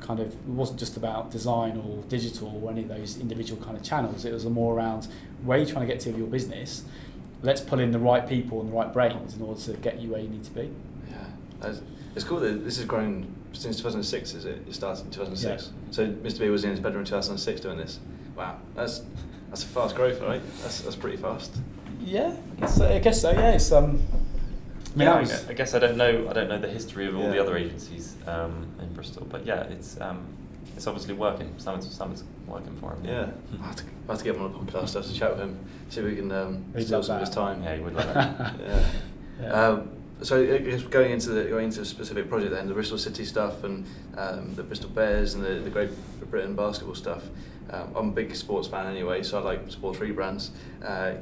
[0.00, 3.76] kind of it wasn't just about design or digital or any of those individual kind
[3.76, 4.26] of channels.
[4.26, 5.08] It was more around
[5.42, 6.84] where you're trying to get to with your business.
[7.42, 10.10] Let's pull in the right people and the right brains in order to get you
[10.10, 10.70] where you need to be.
[11.10, 11.74] Yeah,
[12.14, 14.34] it's cool that this has grown since 2006.
[14.34, 14.62] Is it?
[14.68, 15.64] It started in 2006.
[15.64, 15.92] Yeah.
[15.92, 16.40] So Mr.
[16.40, 17.98] B was in his bedroom in 2006 doing this.
[18.36, 19.02] Wow, that's
[19.50, 20.42] that's a fast growth, right?
[20.62, 21.56] That's that's pretty fast.
[22.00, 23.30] Yeah, I guess so.
[23.30, 24.02] Yeah, it's um.
[24.94, 26.28] I mean, yeah, I, I guess I don't know.
[26.28, 27.30] I don't know the history of all yeah.
[27.30, 30.26] the other agencies um, in Bristol, but yeah, it's um,
[30.76, 31.52] it's obviously working.
[31.58, 33.04] Something's, something's working for him.
[33.04, 33.30] Yeah,
[33.62, 34.96] I have, to, I have to get him on a podcast.
[34.96, 37.30] I have to chat with him, see if we can um, steal some of his
[37.30, 37.62] time.
[37.62, 38.54] Yeah, he would like that.
[38.60, 38.86] yeah.
[39.40, 39.52] yeah.
[39.52, 39.90] Um,
[40.22, 40.46] so
[40.90, 43.84] going into the going into a specific project then the Bristol City stuff and
[44.16, 45.90] um, the Bristol Bears and the, the Great
[46.30, 47.24] Britain basketball stuff.
[47.70, 50.50] Um, I'm a big sports fan anyway, so I like sports rebrands.
[50.84, 51.14] Uh,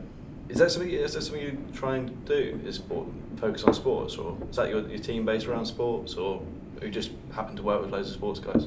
[0.49, 0.91] is that something?
[0.91, 2.61] Is that something you try and do?
[2.65, 6.43] Is sport, focus on sports, or is that your, your team based around sports, or
[6.83, 8.67] you just happen to work with loads of sports guys?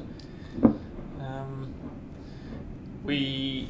[1.20, 1.72] Um,
[3.04, 3.68] we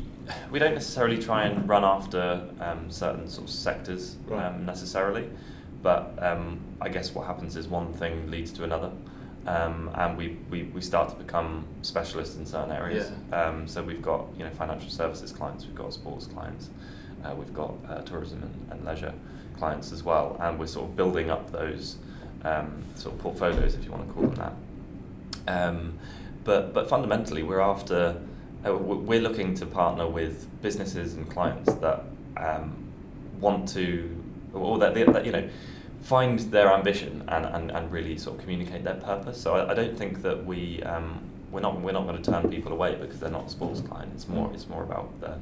[0.51, 4.47] we don't necessarily try and run after um, certain sort of sectors right.
[4.47, 5.29] um, necessarily,
[5.83, 8.91] but um, I guess what happens is one thing leads to another
[9.47, 13.13] um, and we, we, we start to become specialists in certain areas.
[13.31, 13.45] Yeah.
[13.45, 16.71] Um, so we've got you know financial services clients, we've got sports clients,
[17.25, 19.15] uh, we've got uh, tourism and, and, leisure
[19.57, 21.97] clients as well, and we're sort of building up those
[22.45, 24.53] um, sort of portfolios, if you want to call them that.
[25.49, 25.99] Um,
[26.45, 28.21] but but fundamentally, we're after
[28.67, 32.05] uh, we're looking to partner with businesses and clients that
[32.37, 32.77] um,
[33.41, 34.13] want to
[34.53, 35.49] or that, that you know
[36.07, 39.41] find their ambition and, and, and really sort of communicate their purpose.
[39.41, 42.49] So I, I don't think that we um, we're not we're not going to turn
[42.49, 44.13] people away because they're not a sports client.
[44.15, 45.35] It's more it's more about the,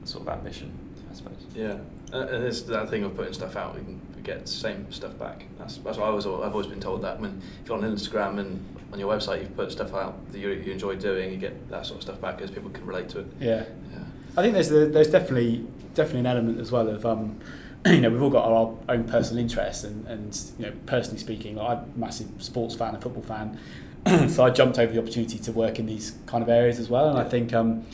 [0.00, 0.72] the sort of ambition,
[1.10, 1.38] I suppose.
[1.54, 1.78] Yeah,
[2.12, 3.76] uh, and it's that thing of putting stuff out.
[3.76, 5.44] We can get the same stuff back.
[5.56, 6.26] That's, that's what I was.
[6.26, 9.48] I've always been told that when if you're on Instagram and on your website you
[9.48, 12.38] put stuff out that you, you enjoy doing, you get that sort of stuff back
[12.38, 13.26] because people can relate to it.
[13.38, 14.04] Yeah, yeah.
[14.36, 17.06] I think there's a, there's definitely definitely an element as well of.
[17.06, 17.38] Um,
[17.86, 21.56] you know, we've all got our own personal interests, and, and you know, personally speaking,
[21.56, 23.58] like, I'm a massive sports fan, a football fan,
[24.28, 27.08] so I jumped over the opportunity to work in these kind of areas as well.
[27.08, 27.84] And I think, um,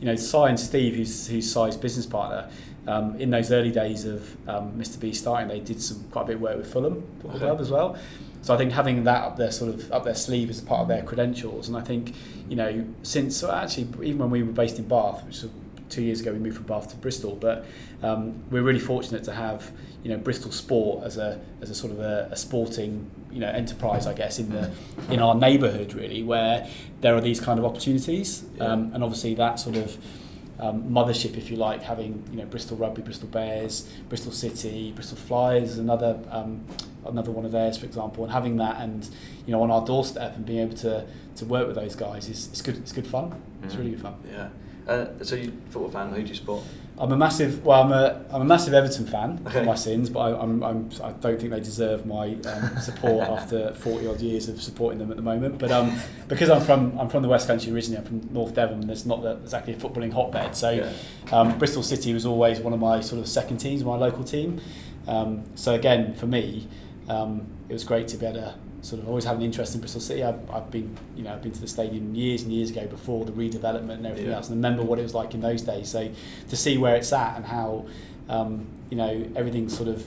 [0.00, 2.48] you know, Si and Steve, who's who's Si's business partner,
[2.86, 5.00] um, in those early days of um, Mr.
[5.00, 7.38] B starting, they did some quite a bit of work with Fulham Football okay.
[7.46, 7.98] Club as well.
[8.42, 10.88] So I think having that up their sort of up their sleeve as part of
[10.88, 12.14] their credentials, and I think
[12.48, 15.44] you know since so actually even when we were based in Bath, which
[15.88, 17.64] two years ago we moved from Bath to Bristol, but
[18.02, 19.70] um, we're really fortunate to have
[20.02, 23.48] you know Bristol Sport as a as a sort of a, a sporting you know
[23.48, 24.70] enterprise, I guess, in the
[25.10, 26.68] in our neighbourhood really, where
[27.00, 28.64] there are these kind of opportunities, yeah.
[28.64, 29.98] um, and obviously that sort of
[30.60, 35.18] um, mothership, if you like, having you know Bristol Rugby, Bristol Bears, Bristol City, Bristol
[35.18, 36.64] Flyers, another um,
[37.06, 39.08] another one of theirs, for example, and having that and
[39.46, 42.48] you know on our doorstep and being able to to work with those guys is
[42.48, 42.76] it's good.
[42.76, 43.40] It's good fun.
[43.62, 44.14] It's really good fun.
[44.30, 44.48] Yeah.
[44.86, 46.10] Uh, so you football fan?
[46.10, 46.62] Who do you support?
[46.96, 49.60] I'm a massive well, I'm a I'm a massive Everton fan okay.
[49.60, 53.28] for my sins, but I, I'm, I'm I don't think they deserve my um, support
[53.28, 55.58] after 40 odd years of supporting them at the moment.
[55.58, 58.80] But um, because I'm from I'm from the West Country originally, I'm from North Devon.
[58.80, 60.92] And There's not exactly a footballing hotbed, so yeah.
[61.32, 64.60] um, Bristol City was always one of my sort of second teams, my local team.
[65.08, 66.68] Um, so again, for me,
[67.08, 69.80] um, it was great to be able to sort of always had an interest in
[69.80, 70.22] Bristol City.
[70.22, 73.24] I've, I've been, you know, I've been to the stadium years and years ago before
[73.24, 74.36] the redevelopment and everything yeah.
[74.36, 75.88] else, and remember what it was like in those days.
[75.88, 76.10] So
[76.48, 77.86] to see where it's at and how,
[78.28, 80.06] um, you know, everything sort of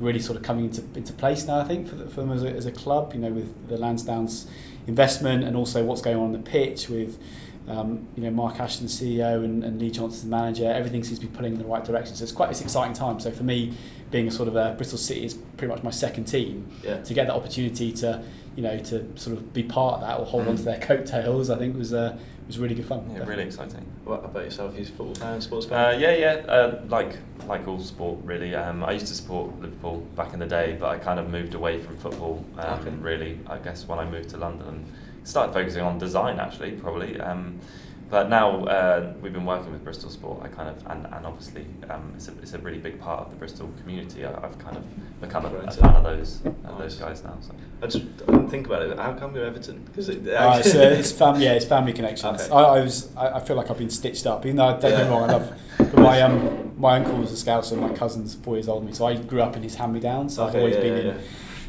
[0.00, 2.42] really sort of coming into, into place now, I think, for, the, for them as
[2.42, 4.46] a, as a club, you know, with the Lansdown's
[4.86, 7.18] investment and also what's going on on the pitch with,
[7.68, 10.70] um, you know, Mark Ashton, CEO, and, and Lee Johnson, the manager.
[10.70, 12.14] Everything seems to be pulling in the right direction.
[12.16, 13.20] So it's quite it's an exciting time.
[13.20, 13.72] So for me,
[14.10, 16.70] being a sort of a Bristol City is pretty much my second team.
[16.82, 17.00] Yeah.
[17.02, 18.22] To get that opportunity to,
[18.56, 20.50] you know, to sort of be part of that or hold Mm.
[20.50, 22.98] on to their coattails, I think was uh, was really good fun.
[22.98, 23.30] Yeah, definitely.
[23.36, 23.86] really exciting.
[24.04, 24.74] What about yourself?
[24.76, 25.94] You a football fan, sports fan?
[25.94, 26.32] Uh, yeah, yeah.
[26.46, 28.54] Uh, like like all sport, really.
[28.54, 31.54] Um, I used to support Liverpool back in the day, but I kind of moved
[31.54, 32.44] away from football.
[32.58, 32.90] Um, Okay.
[33.00, 34.84] Really, I guess when I moved to London and
[35.24, 37.20] started focusing on design, actually, probably.
[37.20, 37.58] Um,
[38.10, 40.40] but now uh, we've been working with Bristol Sport.
[40.44, 43.30] I kind of and, and obviously um, it's a it's a really big part of
[43.30, 44.24] the Bristol community.
[44.24, 44.84] I, I've kind of
[45.20, 45.72] become a, a Right.
[45.74, 47.36] fan of those uh, those guys now.
[47.40, 47.54] So.
[47.82, 48.96] I just I didn't think about it.
[48.98, 49.82] How come you're Everton?
[49.86, 52.42] Because it, Uh, it's, it's family, yeah, it's family connections.
[52.42, 52.52] Okay.
[52.54, 54.82] I, I was, I, I feel like I've been stitched up, even though I don't
[54.82, 55.10] get me Yeah.
[55.10, 55.52] wrong, I love.
[55.78, 58.94] But my um, my uncle was a scouser, my cousin's four years older than me,
[58.94, 60.28] so I grew up in his hand-me-down.
[60.28, 61.22] So I've always yeah, been yeah, in yeah.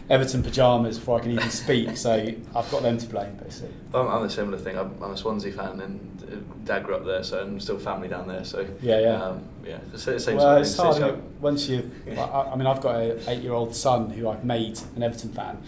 [0.09, 1.97] Everton pajamas before I can even speak.
[1.97, 3.73] So I've got them to blame, basically.
[3.93, 4.77] I'm, I'm a similar thing.
[4.77, 8.07] I'm, I'm a Swansea fan, and uh, Dad grew up there, so I'm still family
[8.07, 8.43] down there.
[8.43, 9.23] So Yeah, yeah.
[9.23, 9.77] um, yeah.
[9.91, 11.25] The sa- same well, sort of it's hard stitch isn't up.
[11.25, 11.41] it?
[11.41, 11.91] once you.
[12.17, 15.61] I, I mean, I've got an eight-year-old son who I've made an Everton fan.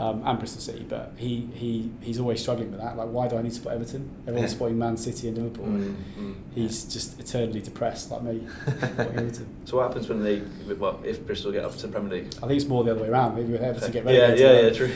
[0.00, 2.96] Um, and Bristol City, but he, he he's always struggling with that.
[2.96, 4.08] Like, why do I need to support Everton?
[4.26, 4.52] Everyone's Yeah.
[4.54, 5.66] supporting Man City and Liverpool.
[5.66, 6.34] Mm, mm.
[6.54, 8.46] He's just eternally depressed, like me.
[9.66, 10.42] So what happens when they,
[10.74, 12.32] well, if Bristol get up to the Premier League?
[12.42, 13.36] I think it's more the other way around.
[13.36, 14.40] Maybe with Everton get yeah, relegated.
[14.40, 14.92] yeah, yeah, true.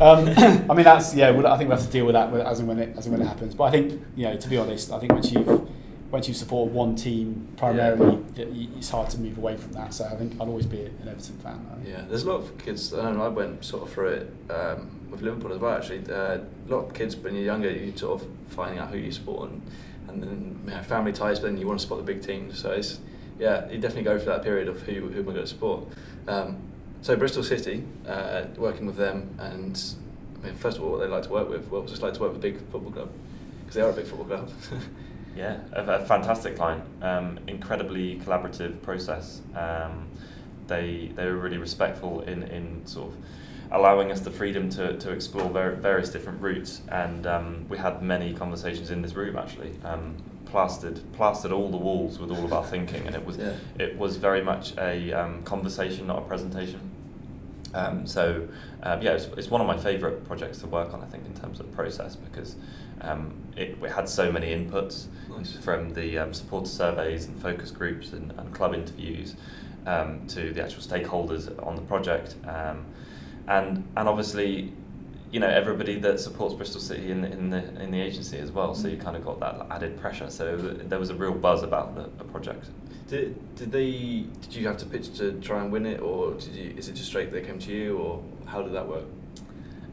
[0.00, 0.28] Um,
[0.70, 1.30] I mean, that's yeah.
[1.30, 3.12] We'll, I think we have to deal with that as and when it as and
[3.16, 3.54] when it happens.
[3.54, 5.66] But I think you know, to be honest, I think once you've
[6.12, 9.94] once you support one team primarily, that y it's hard to move away from that.
[9.94, 11.58] So I think I'll always be an Everton fan.
[11.86, 12.92] Yeah, there's a lot of kids.
[12.92, 13.24] I don't know.
[13.24, 15.74] I went sort of through it um, with Liverpool as well.
[15.74, 18.98] Actually, uh, a lot of kids when you're younger, you sort of finding out who
[18.98, 19.62] you support and
[20.08, 21.40] and then you know, family ties.
[21.40, 22.58] But then you want to support the big teams.
[22.58, 23.00] So it's
[23.38, 25.88] yeah, you definitely go through that period of who who am I going to support.
[26.28, 26.58] Um,
[27.00, 29.82] so Bristol City, uh, working with them, and
[30.42, 31.68] I mean, first of all, what they like to work with.
[31.68, 33.10] What was it like to work with a big football club?
[33.60, 34.50] Because they are a big football club.
[35.36, 36.84] Yeah, a, a fantastic client.
[37.00, 39.40] Um, incredibly collaborative process.
[39.56, 40.08] Um,
[40.66, 43.16] they they were really respectful in, in sort of
[43.72, 46.82] allowing us the freedom to, to explore ver- various different routes.
[46.90, 49.72] And um, we had many conversations in this room actually.
[49.84, 53.54] Um, plastered plastered all the walls with all of our thinking, and it was Yeah.
[53.78, 56.80] it was very much a um, conversation, not a presentation.
[57.74, 58.46] Um, so
[58.82, 61.02] um, yeah, it's, it's one of my favourite projects to work on.
[61.02, 62.56] I think in terms of process because
[63.00, 65.56] um, it, we had so many inputs Nice.
[65.56, 69.36] from the um, supporter surveys and focus groups and, and club interviews
[69.86, 72.84] um, to the actual stakeholders on the project, um,
[73.48, 74.72] and and obviously.
[75.32, 78.52] You know everybody that supports Bristol City in the, in the in the agency as
[78.52, 80.28] well, so you kind of got that added pressure.
[80.28, 82.66] So there was a real buzz about the, the project.
[83.08, 84.26] Did, did they?
[84.42, 86.74] Did you have to pitch to try and win it, or did you?
[86.76, 89.04] Is it just straight they came to you, or how did that work?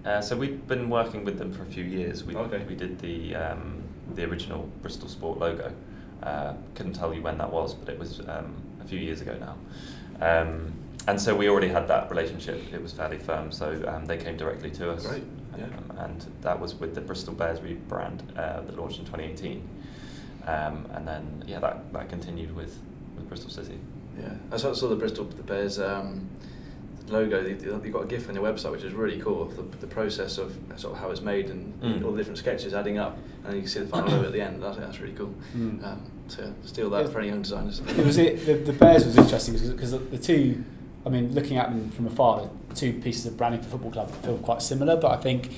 [0.04, 2.26] Uh, so we've been working with them for a few years.
[2.26, 2.62] We, Okay.
[2.68, 3.82] we did the um,
[4.16, 5.72] the original Bristol Sport logo.
[6.22, 9.38] Uh, couldn't tell you when that was, but it was um, a few years ago
[9.40, 9.56] now.
[10.20, 10.74] Um,
[11.10, 12.62] and so we already had that relationship.
[12.74, 15.06] It was fairly firm, so um, they came directly to us.
[15.08, 15.24] Great,
[15.58, 15.66] yeah.
[15.66, 19.68] Um, and that was with the Bristol Bears rebrand uh, that launched in 2018.
[20.46, 22.78] Um, and then yeah, that, that continued with,
[23.16, 23.80] with Bristol City.
[24.20, 26.30] Yeah, I saw, saw the Bristol the Bears um,
[27.08, 27.42] logo.
[27.44, 30.38] They, they've got a GIF on their website, which is really cool the, the process
[30.38, 32.04] of sort of how it's made and Mm.
[32.04, 34.42] all the different sketches adding up, and you can see the final logo at the
[34.42, 34.64] end.
[34.66, 35.34] I think that's really cool.
[35.56, 35.82] Mm.
[35.82, 37.10] Um, so yeah, steal that Yeah.
[37.12, 37.80] for any young designers.
[37.80, 40.62] It was it, the, the Bears was interesting because the, the two,
[41.06, 44.12] I mean, looking at them from afar, the two pieces of branding for football club
[44.24, 44.96] feel quite similar.
[44.98, 45.52] But I think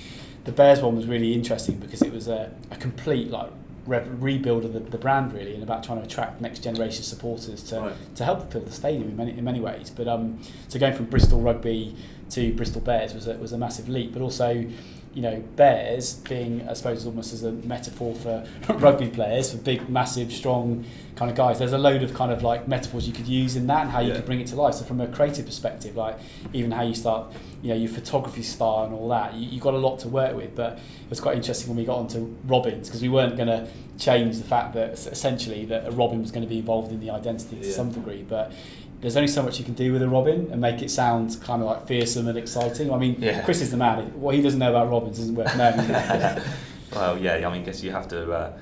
[0.46, 3.50] the Bears one was really interesting because it was a, a complete like
[3.86, 7.64] re- rebuild of the, the brand really, and about trying to attract next generation supporters
[7.64, 8.16] to, Right.
[8.16, 9.90] to help fill the stadium in many in many ways.
[9.90, 11.96] But um, so going from Bristol Rugby
[12.32, 14.14] to Bristol Bears was a, was a massive leap.
[14.14, 14.66] But also,
[15.14, 18.46] you know, Bears being I suppose almost as a metaphor for
[18.76, 21.60] rugby players, for big, massive, strong kind of guys.
[21.60, 24.00] There's a load of kind of like metaphors you could use in that and how
[24.00, 24.16] you Yeah.
[24.16, 24.76] could bring it to life.
[24.76, 26.18] So from a creative perspective, like
[26.54, 29.74] even how you start, you know, your photography style and all that, you, you've got
[29.74, 30.56] a lot to work with.
[30.56, 33.68] But it was quite interesting when we got onto robins because we weren't going to
[34.00, 37.10] change the fact that essentially that a Robin was going to be involved in the
[37.12, 37.74] identity to Yeah.
[37.74, 38.24] some degree.
[38.28, 38.54] But
[39.02, 41.62] there's only so much you can do with a Robin and make it sound kind
[41.62, 42.94] of like fearsome and exciting.
[42.94, 43.42] I mean, Yeah.
[43.44, 44.06] Chris is the man.
[44.20, 45.78] What he doesn't know about Robins isn't worth knowing.
[46.94, 48.54] well, yeah, I mean, I guess you have to uh,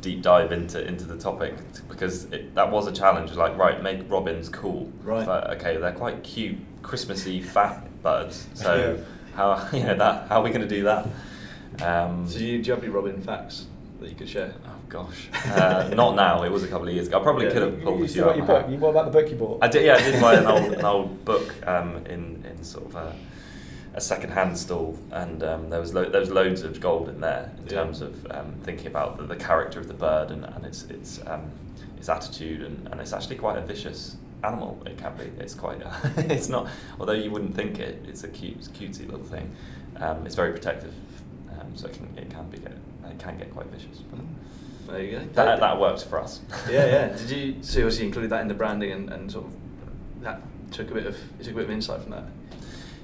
[0.00, 1.54] deep dive into into the topic
[1.88, 3.32] because it, that was a challenge.
[3.32, 4.90] Like, right, make robins cool.
[5.02, 5.26] Right.
[5.26, 8.46] But, okay, they're quite cute, Christmassy fat birds.
[8.54, 9.04] So Yeah.
[9.36, 10.28] how you know that?
[10.28, 11.08] How are we going to do that?
[11.82, 13.66] Um, So do you, do you have any Robin facts?
[14.00, 14.52] that you could share?
[14.92, 16.42] Gosh, uh, not now.
[16.42, 17.18] It was a couple of years ago.
[17.18, 17.52] I probably Yeah.
[17.52, 18.68] could have pulled you a still out your book.
[18.78, 19.58] what about the book you bought?
[19.64, 19.86] I did.
[19.86, 23.16] Yeah, I did buy an old an old book um, in in sort of a,
[23.94, 27.20] a second hand stall, and um, there was lo- there was loads of gold in
[27.22, 27.70] there in Yeah.
[27.84, 31.20] terms of um, thinking about the, the character of the bird and, and its its
[31.26, 31.50] um,
[31.96, 34.76] its attitude, and, and it's actually quite a vicious animal.
[34.84, 35.24] It can be.
[35.42, 35.80] It's quite.
[36.18, 36.68] it's not.
[37.00, 39.50] Although you wouldn't think it, it's a cute, cutesy little thing.
[39.96, 40.92] Um, it's very protective,
[41.58, 43.98] um, so it can it can be get, it can get quite vicious.
[44.10, 44.20] But
[44.92, 45.24] There you go.
[45.34, 46.40] that that works for us.
[46.70, 47.08] yeah, yeah.
[47.16, 49.52] Did you so you obviously included that in the branding and, and sort of
[50.22, 52.24] that took a bit of took a bit of insight from that.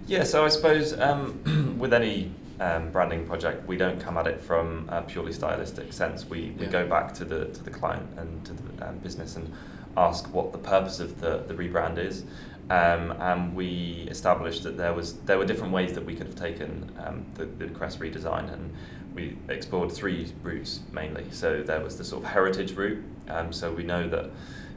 [0.07, 4.41] Yeah, so I suppose um, with any um, branding project, we don't come at it
[4.41, 6.25] from a purely stylistic sense.
[6.27, 6.71] We, we Yeah.
[6.71, 9.51] go back to the to the client and to the um, business and
[9.97, 12.25] ask what the purpose of the, the rebrand is.
[12.71, 16.37] Um, and we established that there was there were different ways that we could have
[16.37, 18.75] taken um, the, the crest redesign, and
[19.19, 21.27] we explored three routes mainly.
[21.33, 23.03] So there was the sort of heritage route.
[23.29, 24.31] Um, so we know that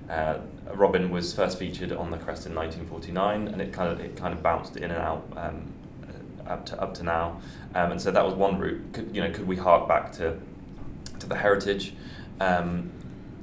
[0.10, 0.39] uh,
[0.73, 4.34] Robin was first featured on the crest in 1949, and it kind of it kind
[4.34, 5.71] of bounced in and out um,
[6.47, 7.39] uh, up to up to now.
[7.75, 8.82] Um, and so that was one route.
[8.93, 10.38] Could, you know, could we hark back to
[11.19, 11.93] to the heritage?
[12.39, 12.89] Um,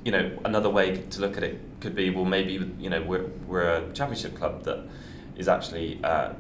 [0.05, 3.29] you know, another way to look at it could be well, maybe you know we're
[3.47, 4.81] we're a championship club that
[5.37, 6.33] is actually uh,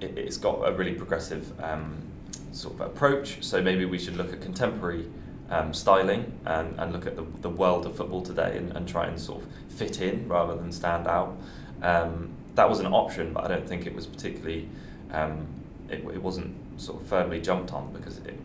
[0.00, 2.05] it, it's got a really progressive um,
[2.56, 3.44] sort of approach.
[3.44, 5.06] So maybe we should look at contemporary
[5.50, 9.06] um, styling and, and look at the, the world of football today and, and try
[9.06, 11.36] and sort of fit in rather than stand out.
[11.82, 14.68] Um, that was an option, but I don't think it was particularly.
[15.12, 15.46] Um,
[15.88, 18.36] it, it wasn't sort of firmly jumped on because it,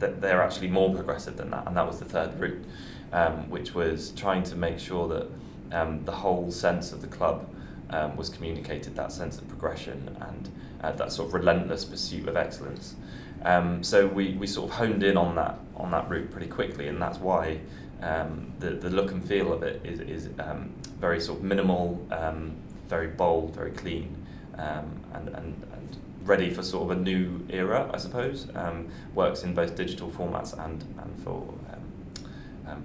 [0.00, 2.64] that they're actually more progressive than that, and that was the third route,
[3.12, 5.28] um, which was trying to make sure that
[5.72, 7.48] um, the whole sense of the club
[7.90, 10.50] um, was communicated, that sense of progression and
[10.82, 12.96] uh, that sort of relentless pursuit of excellence.
[13.42, 16.88] Um, so we, we sort of honed in on that on that route pretty quickly,
[16.88, 17.60] and that's why
[18.02, 22.06] um, the the look and feel of it is is um, very sort of minimal,
[22.10, 22.54] um,
[22.88, 24.14] very bold, very clean,
[24.58, 28.46] um, and, and and ready for sort of a new era, I suppose.
[28.54, 31.46] Um, works in both digital formats and and for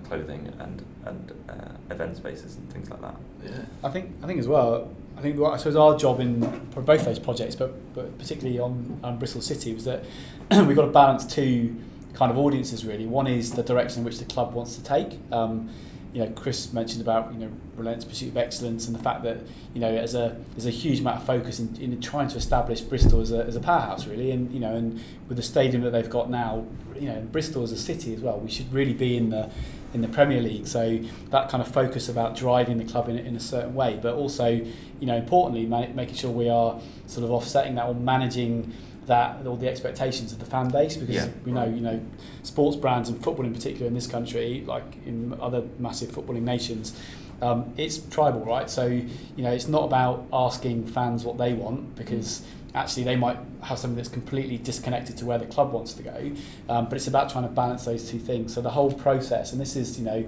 [0.05, 3.15] clothing and and uh, event spaces and things like that.
[3.43, 3.51] Yeah.
[3.83, 4.89] I think I think as well.
[5.17, 6.39] I think I suppose our job in
[6.73, 10.03] both those projects, but but particularly on um, Bristol City, was that
[10.51, 11.75] we've got to balance two
[12.13, 13.05] kind of audiences really.
[13.05, 15.19] One is the direction in which the club wants to take.
[15.31, 15.69] Um,
[16.13, 19.39] you know, Chris mentioned about you know relentless pursuit of excellence and the fact that
[19.73, 22.79] you know as a there's a huge amount of focus in, in trying to establish
[22.79, 25.91] Bristol as a, as a powerhouse really, and you know and with the stadium that
[25.91, 29.17] they've got now, you know, Bristol as a city as well, we should really be
[29.17, 29.49] in the
[29.95, 30.67] in the Premier League.
[30.67, 30.99] So
[31.31, 34.47] that kind of focus about driving the club in, in a certain way, but also,
[34.49, 38.71] you know, importantly, ma- making sure we are sort of offsetting that or managing
[39.07, 41.27] that all the expectations of the fan base because Yeah.
[41.45, 42.01] we know you know
[42.41, 46.99] sports brands and football in particular in this country like in other massive footballing nations
[47.39, 51.95] um, it's tribal right so you know it's not about asking fans what they want
[51.95, 52.41] because
[52.75, 56.31] actually they might have something that's completely disconnected to where the club wants to go
[56.69, 58.53] um, but it's about trying to balance those two things.
[58.53, 60.27] So the whole process and this is you know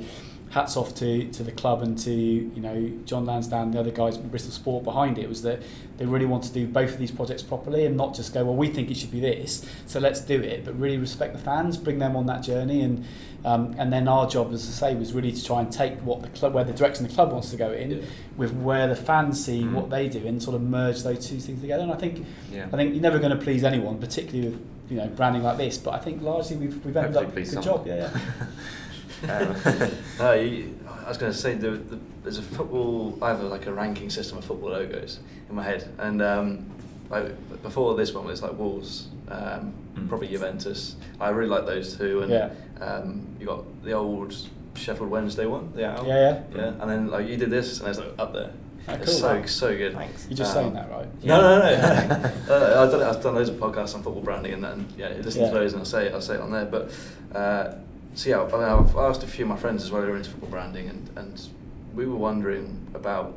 [0.52, 3.92] hats off to, to the club and to you know John Lansdown and the other
[3.92, 5.62] guys from Bristol Sport behind it was that
[5.98, 8.56] they really want to do both of these projects properly and not just go well
[8.56, 11.76] we think it should be this so let's do it but really respect the fans
[11.78, 13.04] bring them on that journey and
[13.46, 16.22] um, and then our job as I say was really to try and take what
[16.22, 17.98] the club where the direction the club wants to go in Yeah.
[18.38, 19.74] with where the fans see Mm.
[19.74, 22.68] what they do and sort of merge those two things together and I think Yeah.
[22.72, 25.78] I think you're never going to please anyone particularly with you know branding like this
[25.78, 27.86] but I think largely we've, we've ended Hopefully up please good someone.
[27.86, 28.46] job yeah, yeah.
[29.24, 29.56] Um,
[30.20, 33.18] No, you, I was going to say the, the, there's a football.
[33.22, 36.66] I have a, like a ranking system of football logos in my head, and um,
[37.10, 37.32] like
[37.64, 40.08] before this one was like Wolves, um, Mm.
[40.10, 40.96] probably Juventus.
[41.20, 42.50] I really like those two, and Yeah.
[42.80, 44.36] um, you got the old
[44.76, 46.06] Sheffield Wednesday one, the owl.
[46.06, 46.42] Yeah, yeah.
[46.56, 46.68] yeah.
[46.80, 48.52] And then like you did this, and it's like up there.
[48.90, 49.14] It's cool.
[49.16, 49.46] so Wow.
[49.48, 49.94] so good.
[49.96, 50.28] Thanks.
[50.30, 51.08] You're just Um, saying that, right?
[51.24, 51.70] No, no, no.
[51.72, 52.32] Yeah.
[52.50, 55.42] uh, I've done I've done loads of podcasts on football branding, and then yeah, listen
[55.42, 55.48] Yeah.
[55.50, 56.66] to those, and I'll say I'll say it on there.
[56.66, 56.92] But
[57.36, 57.74] uh,
[58.18, 60.18] so yeah, I mean, I've asked a few of my friends as well who are
[60.18, 61.48] into football branding, and and
[61.94, 63.34] we were wondering about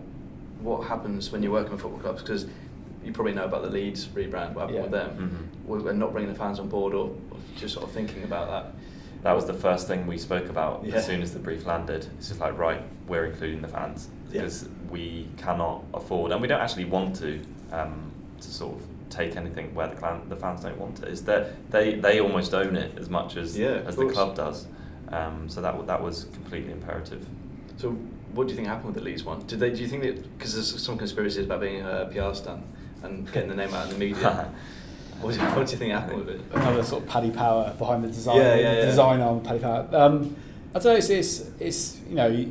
[0.62, 2.46] what happens when you're working with football clubs because
[3.04, 4.82] you probably know about the Leeds rebrand, what happened Yeah.
[4.82, 5.10] with them.
[5.64, 5.68] Mhm.
[5.68, 8.48] We- We're not bringing the fans on board, or, or just sort of thinking about
[8.48, 8.74] that.
[9.22, 10.96] That was the first thing we spoke about Yeah.
[10.96, 12.06] as soon as the brief landed.
[12.18, 14.42] It's just like, right, we're including the fans Yeah.
[14.42, 17.40] because we cannot afford, and we don't actually want to,
[17.72, 18.10] um,
[18.40, 21.08] to sort of take anything where the, clan, the fans don't want it.
[21.08, 24.34] Is that they they almost own it as much as Yeah, of as the club
[24.36, 24.66] does.
[25.08, 27.26] Um, so that that was completely imperative.
[27.76, 27.90] So,
[28.32, 29.44] what do you think happened with the Leeds one?
[29.46, 29.70] Did they?
[29.70, 32.62] Do you think that because there's some conspiracies about being a PR stunt
[33.02, 34.52] and getting the name out in the media?
[35.20, 36.40] What do you, what do you think happened with it?
[36.54, 38.84] Another sort of Paddy Power behind the design, Yeah, yeah, yeah.
[38.86, 39.86] design arm Paddy Power.
[39.92, 40.34] Um,
[40.74, 40.94] I don't know.
[40.94, 42.46] It's, it's, it's you know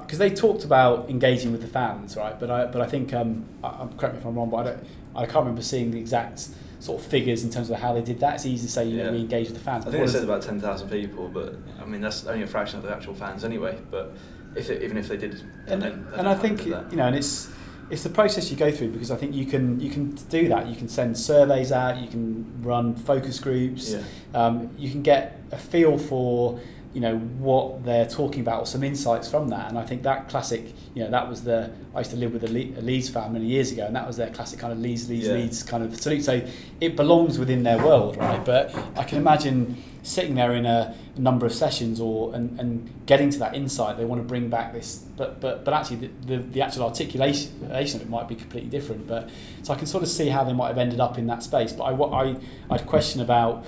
[0.00, 2.40] because they talked about engaging with the fans, right?
[2.40, 4.62] But I but I think um, I, I'm- correct me if I'm wrong, but I
[4.70, 6.48] don't I can't remember seeing the exact
[6.80, 8.34] sort of figures in terms of how they did that.
[8.34, 9.86] It's easy to say you know we engage with the fans.
[9.86, 12.84] I think they said about 10,000 people, but I mean, that's only a fraction of
[12.84, 13.78] the actual fans anyway.
[13.90, 14.14] But
[14.54, 17.50] if it, even if they did, and, and I think you know, and it's
[17.90, 20.66] it's the process you go through because I think you can you can do that.
[20.66, 24.02] You can send surveys out, you can run focus groups, Yeah.
[24.34, 26.58] um, you can get a feel for
[26.94, 29.68] you know what they're talking about or some insights from that.
[29.68, 30.64] And I think that classic,
[30.94, 33.32] you know, that was the I used to live with a, Le- a Leeds fan
[33.32, 35.34] many years ago, and that was their classic kind of Leeds Leeds Yeah.
[35.34, 36.24] Leeds kind of salute.
[36.24, 36.40] So
[36.80, 38.44] it belongs within their world, right?
[38.44, 43.30] But I can imagine sitting there in a, number of sessions or and, and getting
[43.30, 46.36] to that insight they want to bring back this but but but actually the, the,
[46.38, 49.30] the actual articulation of it might be completely different but
[49.62, 51.72] so I can sort of see how they might have ended up in that space
[51.72, 52.36] but I what I
[52.68, 53.64] I'd question about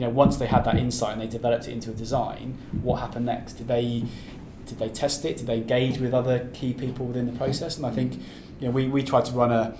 [0.00, 3.00] you know once they had that insight and they developed it into a design what
[3.00, 4.02] happened next did they
[4.64, 7.84] did they test it did they engage with other key people within the process and
[7.84, 8.14] I think
[8.58, 9.76] you know we, we tried to run a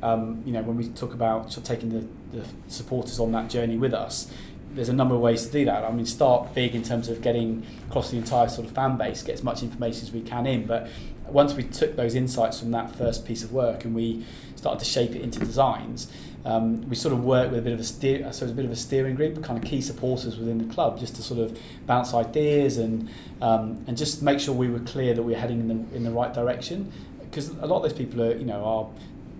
[0.00, 2.06] um, you know when we talk about sort of taking the,
[2.38, 4.30] the supporters on that journey with us
[4.74, 5.84] there's a number of ways to do that.
[5.84, 9.22] I mean, start big in terms of getting across the entire sort of fan base,
[9.22, 10.66] get as much information as we can in.
[10.66, 10.88] But
[11.28, 14.84] once we took those insights from that first piece of work and we started to
[14.84, 16.10] shape it into designs,
[16.44, 18.70] um, we sort of work with a bit of a steer, so a bit of
[18.70, 22.12] a steering group, kind of key supporters within the club, just to sort of bounce
[22.12, 23.08] ideas and
[23.40, 26.04] um, and just make sure we were clear that we were heading in the in
[26.04, 26.92] the right direction.
[27.22, 28.88] Because a lot of those people are, you know, are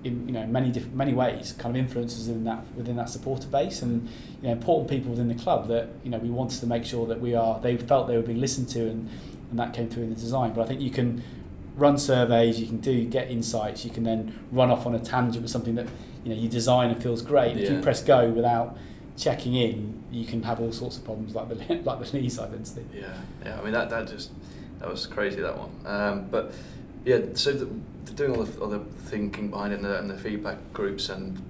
[0.04, 3.48] in you know many different many ways kind of influences in that within that supporter
[3.48, 4.06] base and
[4.40, 7.06] you know important people within the club that you know we wanted to make sure
[7.06, 9.08] that we are they felt they were being listened to and
[9.50, 11.22] and that came through in the design but I think you can
[11.76, 15.42] run surveys you can do get insights you can then run off on a tangent
[15.42, 15.88] with something that
[16.24, 18.76] you know you design and feels great if you press go without
[19.16, 22.84] checking in you can have all sorts of problems like the like the Leeds identity
[22.92, 23.12] Yeah,
[23.44, 23.60] yeah.
[23.60, 24.30] I mean that that just
[24.80, 25.70] that was crazy that one.
[25.86, 26.52] Um, but
[27.04, 27.68] yeah, so the,
[28.06, 31.08] the doing all the, all the thinking behind it and the, and the feedback groups
[31.10, 31.40] and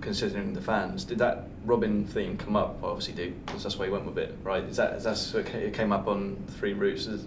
[0.00, 2.80] considering the fans, did that Robin theme come up?
[2.80, 4.62] Well, obviously, did because that's why you went with it, right?
[4.64, 7.06] Is that is that so it came up on three routes?
[7.06, 7.26] Is,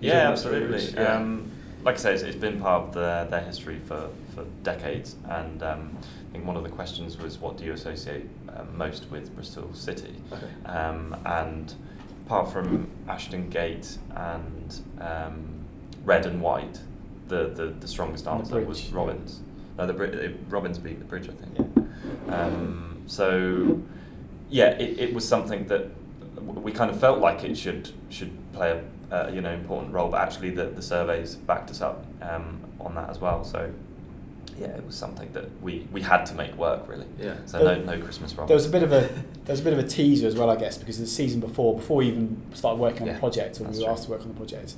[0.00, 0.76] Yeah, is it on the three absolutely.
[0.78, 0.92] routes?
[0.94, 1.16] Yeah.
[1.16, 1.50] Um,
[1.84, 5.62] like I say, it's, it's been part of their, their history for, for decades, and
[5.62, 5.96] um,
[6.28, 8.26] I think one of the questions was, what do you associate
[8.56, 10.14] um, most with Bristol City?
[10.32, 10.48] Okay.
[10.66, 11.74] Um, and
[12.26, 15.64] apart from Ashton Gate and um,
[16.04, 16.80] red and white,
[17.28, 18.96] the, the, the strongest the answer bridge, was yeah.
[18.96, 19.40] Robins.
[19.78, 21.88] No, the bri- uh, Robins beat the bridge, I think.
[22.28, 23.80] Um, so,
[24.50, 25.88] yeah, it, it was something that
[26.40, 30.08] we kind of felt like it should should play a uh, you know important role,
[30.08, 33.44] but actually the, the surveys backed us up um, on that as well.
[33.44, 33.70] So,
[34.58, 37.06] yeah, it was something that we, we had to make work really.
[37.18, 37.34] Yeah.
[37.46, 38.48] So no There- no Christmas Robins.
[38.48, 39.00] There was a bit of a
[39.44, 41.76] there was a bit of a teaser as well, I guess, because the season before,
[41.76, 43.86] before we even started working on Yeah, the project, or we were true.
[43.92, 44.74] asked to work on the project,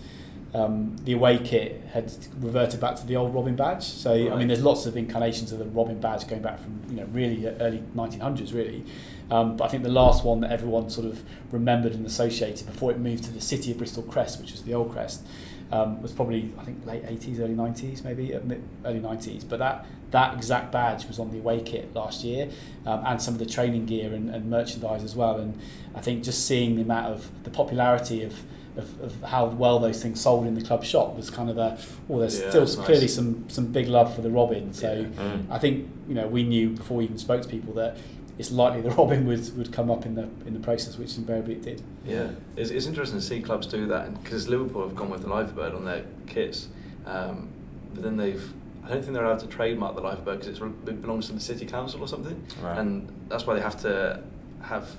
[0.54, 3.82] um, the away kit had reverted back to the old Robin badge.
[3.82, 6.96] So I mean, there's lots of incarnations of the Robin badge going back from you
[6.96, 8.84] know really early 1900s, really.
[9.30, 12.90] Um, but I think the last one that everyone sort of remembered and associated before
[12.92, 15.26] it moved to the City of Bristol crest, which was the old crest,
[15.74, 18.40] um, was probably I think late 80s, early 90s, maybe uh,
[18.84, 19.48] early 90s.
[19.48, 22.48] But that that exact badge was on the away kit last year,
[22.86, 25.38] um, and some of the training gear and, and merchandise as well.
[25.38, 25.58] And
[25.94, 28.34] I think just seeing the amount of the popularity of
[28.76, 31.78] of, of how well those things sold in the club shop was kind of a
[32.08, 32.86] well there's Yeah, still that's nice.
[32.86, 34.72] clearly some some big love for the Robin.
[34.72, 35.22] So Yeah.
[35.24, 35.46] Mm.
[35.50, 37.96] I think you know we knew before we even spoke to people that
[38.38, 41.54] it's likely the Robin would, would come up in the in the process, which invariably
[41.54, 41.82] it did.
[42.04, 45.32] Yeah, it's, it's interesting to see clubs do that because Liverpool have gone with the
[45.32, 46.68] Liver bird on their kits,
[47.06, 47.48] um,
[47.94, 48.52] but then they've.
[48.84, 51.40] I don't think they're allowed to trademark the Liver bird because it belongs to the
[51.40, 52.76] city council or something, Right.
[52.78, 54.22] and that's why they have to
[54.60, 54.90] have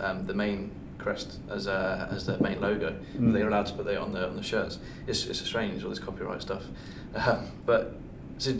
[0.00, 2.96] um, the main crest as a, as their main logo.
[3.18, 3.34] Mm.
[3.34, 4.78] They're allowed to put that on the on the shirts.
[5.06, 6.62] It's it's strange all this copyright stuff,
[7.16, 7.96] um, but
[8.38, 8.52] so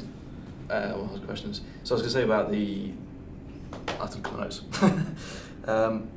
[0.69, 1.63] uh, what was questions?
[1.85, 2.93] So I was going to say about the
[4.01, 4.63] I my notes.
[5.67, 6.09] um,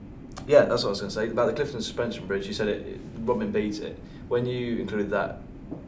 [0.48, 2.48] yeah, that's what I was going to say about the Clifton Suspension Bridge.
[2.48, 3.98] You said it, it Robin beat it
[4.28, 5.42] when you included that.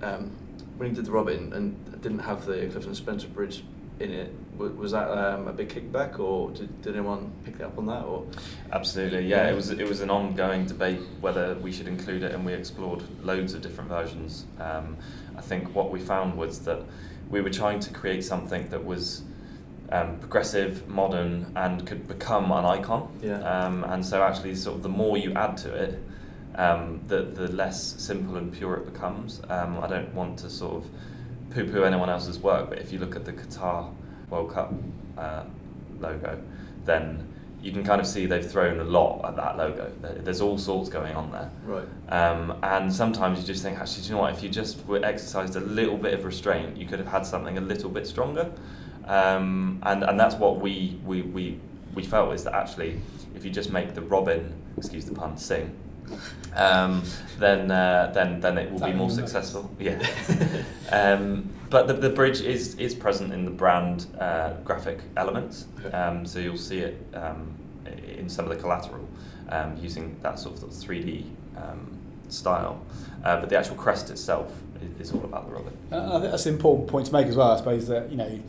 [0.03, 0.31] Um,
[0.77, 3.63] when you did the Robin and didn't have the Clifton Suspension Bridge
[3.99, 7.85] in it, was, that um, a big kickback, or did, did anyone pick up on
[7.87, 8.03] that?
[8.03, 8.25] Or
[8.71, 9.49] Absolutely, yeah.
[9.49, 13.03] It was it was an ongoing debate whether we should include it, and we explored
[13.23, 14.45] loads of different versions.
[14.59, 14.97] Um,
[15.37, 16.81] I think what we found was that
[17.29, 19.23] we were trying to create something that was
[19.91, 23.11] um, progressive, modern, and could become an icon.
[23.21, 23.39] Yeah.
[23.41, 25.99] Um, and so actually, sort of the more you add to it,
[26.55, 29.41] um, the the less simple and pure it becomes.
[29.49, 30.89] Um, I don't want to sort of
[31.51, 33.93] poo-poo anyone else's work, but if you look at the Qatar
[34.29, 34.73] World Cup
[35.17, 35.45] uh,
[35.99, 36.41] logo,
[36.85, 37.27] then
[37.61, 39.91] you can kind of see they've thrown a lot at that logo.
[40.01, 41.51] There's all sorts going on there.
[41.65, 41.87] Right.
[42.09, 44.33] Um, and sometimes you just think, actually, do you know what?
[44.33, 47.57] If you just were exercised a little bit of restraint, you could have had something
[47.57, 48.49] a little bit stronger.
[49.09, 51.59] Um, and, and that's what we, we, we,
[51.95, 53.01] we felt is that actually,
[53.35, 55.75] if you just make the robin, excuse the pun, sing,
[56.55, 57.03] um,
[57.37, 59.69] then uh, then then it will be more successful.
[59.79, 60.03] Yeah.
[60.91, 66.25] um, but the, the bridge is is present in the brand uh, graphic elements, um,
[66.25, 67.53] so you'll see it um,
[68.17, 69.07] in some of the collateral
[69.49, 71.25] um, using that sort of three D
[71.57, 71.97] um,
[72.27, 72.83] style.
[73.23, 74.51] Uh, but the actual crest itself
[74.81, 75.77] is, is all about the robin.
[75.91, 77.51] Uh, I think that's an important point to make as well.
[77.51, 78.39] I suppose that you know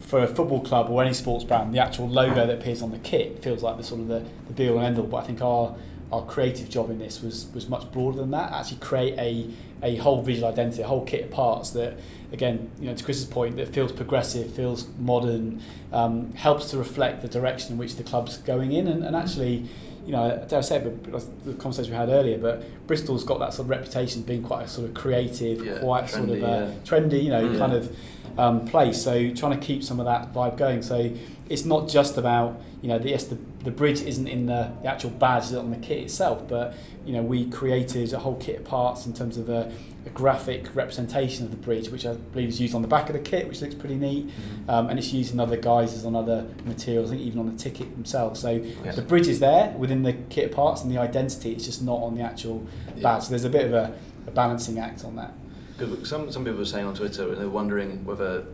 [0.00, 2.98] for a football club or any sports brand, the actual logo that appears on the
[2.98, 5.06] kit feels like the sort of the, the be all and end all.
[5.06, 5.74] But I think our
[6.12, 8.52] our creative job in this was was much broader than that.
[8.52, 9.50] Actually, create a
[9.82, 11.94] a whole visual identity, a whole kit of parts that,
[12.32, 17.22] again, you know, to Chris's point, that feels progressive, feels modern, um, helps to reflect
[17.22, 19.66] the direction in which the club's going in, and, and actually.
[20.06, 23.38] You know, dare I say it, but the conversation we had earlier, but Bristol's got
[23.40, 26.30] that sort of reputation of being quite a sort of creative, Yeah, quite trendy, sort
[26.30, 26.72] of uh, yeah.
[26.84, 27.58] trendy, you know, Mm.
[27.58, 27.94] kind of
[28.38, 29.02] um, place.
[29.02, 30.82] So trying to keep some of that vibe going.
[30.82, 31.10] So
[31.48, 34.88] it's not just about you know the, yes the, the bridge isn't in the, the
[34.88, 36.74] actual badge on the kit itself, but
[37.04, 39.70] you know we created a whole kit of parts in terms of a,
[40.06, 43.12] a graphic representation of the bridge, which I believe is used on the back of
[43.14, 44.70] the kit, which looks pretty neat, Mm-hmm.
[44.70, 47.58] um, and it's used in other guises on other materials, I think even on the
[47.58, 48.40] ticket themselves.
[48.40, 48.50] So
[48.84, 48.96] Yes.
[48.96, 51.96] the bridge is there within the kit of parts, and the identity it's just not
[52.00, 52.66] on the actual
[52.96, 53.02] Yeah.
[53.02, 53.24] badge.
[53.24, 53.92] So there's a bit of a,
[54.26, 55.34] a balancing act on that.
[55.80, 56.06] Good.
[56.06, 58.44] Some some people were saying on Twitter, and they're wondering whether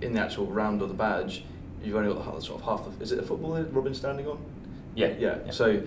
[0.00, 1.44] in the actual round or the badge,
[1.82, 2.98] you've only got the, half- sort of half.
[2.98, 4.38] The, is it a football that Robin's standing on?
[4.96, 5.12] Yeah.
[5.18, 5.38] Yeah.
[5.52, 5.80] So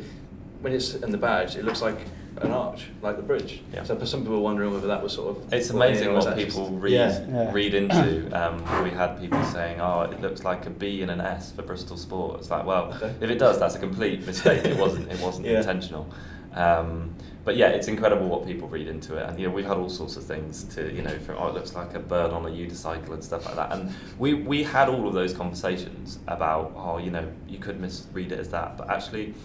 [0.62, 1.98] when it's in the badge, it looks like
[2.38, 3.62] an arch, like the bridge.
[3.74, 3.84] Yeah.
[3.84, 5.54] So for some people were wondering whether that was sort of.
[5.54, 7.26] It's amazing was what people just- read Yeah.
[7.30, 7.52] Yeah.
[7.52, 8.30] read into.
[8.36, 11.62] Um, we had people saying, "Oh, it looks like a B and an S for
[11.62, 13.14] Bristol Sport." It's like, well, Okay.
[13.20, 14.64] if it does, that's a complete mistake.
[14.66, 15.12] It wasn't.
[15.12, 15.58] It wasn't Yeah.
[15.60, 16.08] intentional.
[16.56, 19.78] Um, but yeah, it's incredible what people read into it, and you know, we've had
[19.78, 22.46] all sorts of things to, you know, from oh, it looks like a bird on
[22.46, 23.72] a unicycle and stuff like that.
[23.74, 28.32] And we we had all of those conversations about, oh, you know, you could misread
[28.32, 29.36] it as that, but actually,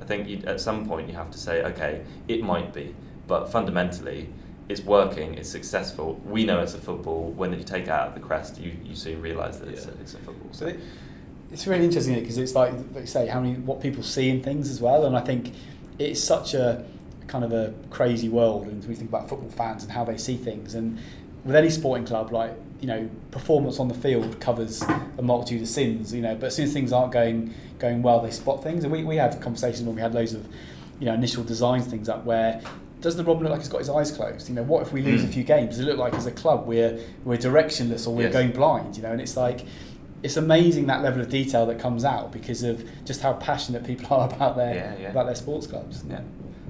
[0.00, 2.94] I think you, at some point you have to say, okay, it might be,
[3.26, 4.28] but fundamentally,
[4.70, 6.20] it's working, it's successful.
[6.24, 7.32] We know it's a football.
[7.32, 9.90] When you take it out of the crest, you, you soon realise that it's, a,
[10.00, 10.52] it's a football.
[10.52, 10.72] So
[11.50, 14.42] it's really interesting because it's like, like you say, how many what people see in
[14.42, 15.52] things as well, and I think
[16.00, 16.84] it's such a
[17.26, 20.36] kind of a crazy world, and we think about football fans and how they see
[20.36, 20.98] things, and
[21.44, 24.82] with any sporting club, like you know, performance on the field covers
[25.18, 28.20] a multitude of sins, you know, but as soon as things aren't going going well,
[28.20, 30.46] they spot things, and we we had conversations when we had loads of
[30.98, 32.60] you know initial designs things up where.
[33.02, 34.50] Does the Robin look like he's got his eyes closed?
[34.50, 35.32] You know, what if we lose a Mm.
[35.32, 35.70] few games?
[35.70, 38.34] Does it look like as a club we're we're directionless or we're Yes.
[38.34, 38.94] going blind?
[38.94, 39.60] You know, and it's like
[40.22, 44.14] it's amazing that level of detail that comes out because of just how passionate people
[44.16, 45.10] are about their Yeah, yeah.
[45.10, 46.04] about their sports clubs.
[46.08, 46.20] Yeah.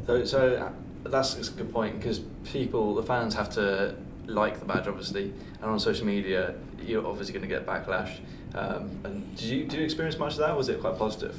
[0.06, 3.96] So, so uh, that's, that's a good point because people, the fans, have to
[4.26, 8.18] like the badge, obviously, and on social media, you're obviously going to get backlash.
[8.54, 10.50] Um, and did you did you experience much of that?
[10.50, 11.36] Or was it quite positive?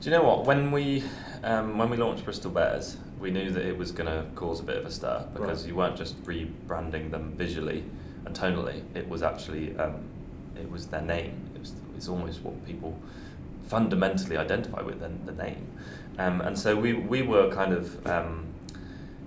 [0.00, 0.44] Do you know what?
[0.44, 1.02] When we
[1.42, 4.62] um, when we launched Bristol Bears, we knew that it was going to cause a
[4.62, 5.68] bit of a stir because Right.
[5.68, 7.84] you weren't just rebranding them visually
[8.26, 8.82] and tonally.
[8.94, 9.96] It was actually um,
[10.56, 11.32] it was their name.
[11.54, 12.98] It was it's almost what people
[13.68, 15.66] fundamentally identify with the, the name.
[16.18, 18.46] Um, and so we we were kind of um,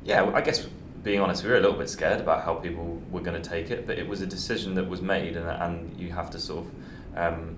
[0.03, 0.23] yeah.
[0.34, 0.67] I guess
[1.03, 3.71] being honest, we were a little bit scared about how people were going to take
[3.71, 6.65] it, but it was a decision that was made, and, and you have to sort
[6.65, 7.55] of um,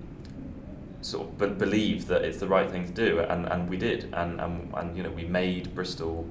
[1.01, 4.09] sort of be- believe that it's the right thing to do, and, and we did,
[4.13, 6.27] and, and, and you know we made Bristol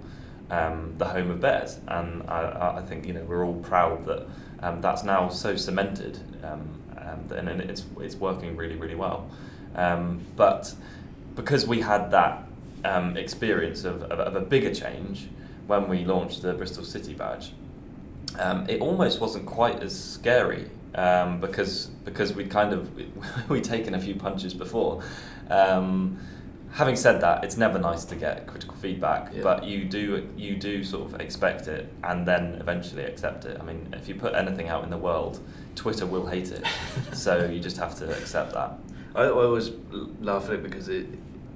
[0.51, 4.27] um, the home of Bears, and I, I- think you know we're all proud that
[4.63, 6.69] um, that's now so cemented, um,
[7.31, 9.29] and, and it's it's working really really well,
[9.75, 10.75] um, but
[11.35, 12.45] because we had that
[12.85, 15.29] um, experience of, of, of a bigger change
[15.67, 17.53] when we launched the Bristol City badge,
[18.39, 22.91] um, it almost wasn't quite as scary um, because because we'd kind of
[23.49, 25.03] we'd taken a few punches before.
[25.51, 26.19] Um,
[26.79, 29.43] having said that, it's never nice to get critical feedback, Yeah.
[29.43, 33.59] but you do you do sort of expect it and then eventually accept it.
[33.61, 35.41] I mean, if you put anything out in the world,
[35.75, 36.65] Twitter will hate it,
[37.13, 38.79] so you just have to accept that.
[39.17, 39.71] I, I always
[40.21, 41.07] laugh at it because it,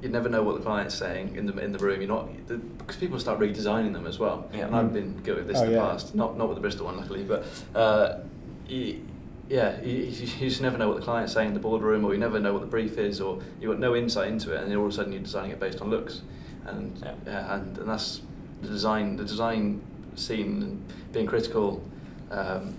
[0.02, 2.00] you never know what the client's saying in the in the room.
[2.00, 4.50] You're not the, because people start redesigning them as well.
[4.52, 4.66] Yeah.
[4.66, 5.86] And I've been guilty of this Oh, in the yeah.
[5.90, 6.14] past.
[6.16, 7.44] Not not with the Bristol one, luckily, but
[7.76, 8.18] uh,
[8.66, 9.00] you,
[9.48, 12.12] yeah, you, you you just never know what the client's saying in the boardroom, or
[12.14, 14.70] you never know what the brief is, or you've got no insight into it, and
[14.70, 16.22] then all of a sudden you're designing it based on looks,
[16.66, 17.14] and Yeah.
[17.26, 18.20] yeah, and, and that's
[18.62, 19.80] the design the design
[20.14, 21.82] scene and being critical.
[22.30, 22.74] Um,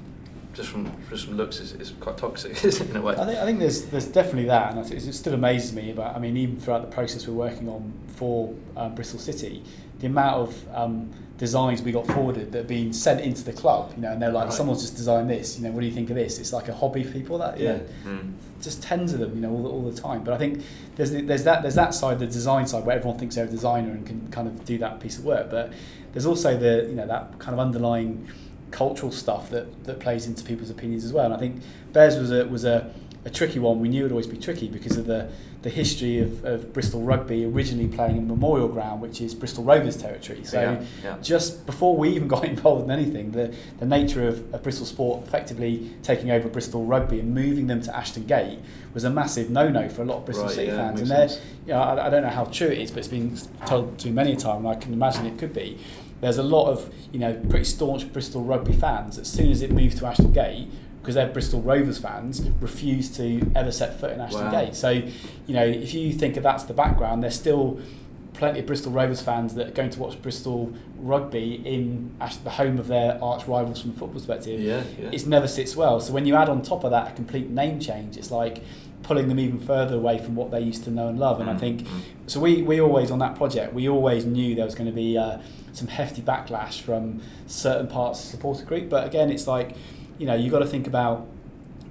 [0.54, 3.16] just from just from looks is, is quite toxic, in a way?
[3.16, 5.94] I think, I think there's there's definitely that, and I it still amazes me.
[5.94, 9.64] But I mean, even throughout the process we're working on for um, Bristol City,
[10.00, 13.92] the amount of um, designs we got forwarded that have been sent into the club,
[13.96, 14.54] you know, and they're like, Right.
[14.54, 15.58] someone's just designed this.
[15.58, 16.38] You know, what do you think of this?
[16.40, 17.80] It's like a hobby for people that Yeah.
[18.06, 18.34] Mm.
[18.62, 20.24] just tens of them, you know, all the, all the time.
[20.24, 20.62] But I think
[20.96, 23.50] there's the, there's that there's that side, the design side, where everyone thinks they're a
[23.50, 25.50] designer and can kind of do that piece of work.
[25.50, 25.74] But
[26.14, 28.28] there's also the you know that kind of underlying
[28.72, 31.26] cultural stuff that, that plays into people's opinions as well.
[31.26, 31.62] And I think
[31.94, 32.94] Bears was a was a,
[33.26, 33.80] a tricky one.
[33.80, 35.30] We knew it would always be tricky because of the
[35.64, 39.96] the history of, of Bristol rugby originally playing in Memorial Ground, which is Bristol Rovers
[39.96, 40.44] territory.
[40.44, 41.18] So Yeah, yeah.
[41.22, 45.26] just before we even got involved in anything, the, the nature of, of Bristol Sport
[45.26, 48.60] effectively taking over Bristol Rugby and moving them to Ashton Gate
[48.94, 51.02] was a massive no-no for a lot of Bristol Right, City yeah, fans.
[51.02, 51.30] And they're,
[51.66, 54.08] you know, I, I don't know how true it is, but it's been told to
[54.08, 55.80] me many a time, and I can imagine it could be.
[56.20, 59.18] There's a lot of you know pretty staunch Bristol Rugby fans.
[59.18, 60.70] As soon as it moved to Ashton Gate,
[61.04, 64.52] because they're Bristol Rovers fans, refuse to ever set foot in Ashton Wow.
[64.52, 64.74] Gate.
[64.74, 67.78] So, you know, if you think of that's the background, there's still
[68.34, 72.80] plenty of Bristol Rovers fans that are going to watch Bristol rugby in the home
[72.80, 74.62] of their arch rivals from a football perspective.
[74.62, 75.10] Yeah, yeah.
[75.12, 76.00] It never sits well.
[76.00, 78.64] So when you add on top of that a complete name change, it's like
[79.04, 81.42] pulling them even further away from what they used to know and love.
[81.42, 82.00] And I Mm, think mm.
[82.28, 82.40] so.
[82.40, 85.40] We we always on that project we always knew there was going to be uh,
[85.74, 88.88] some hefty backlash from certain parts of the supporter group.
[88.90, 89.76] But again, it's like
[90.18, 91.28] you know you've got to think about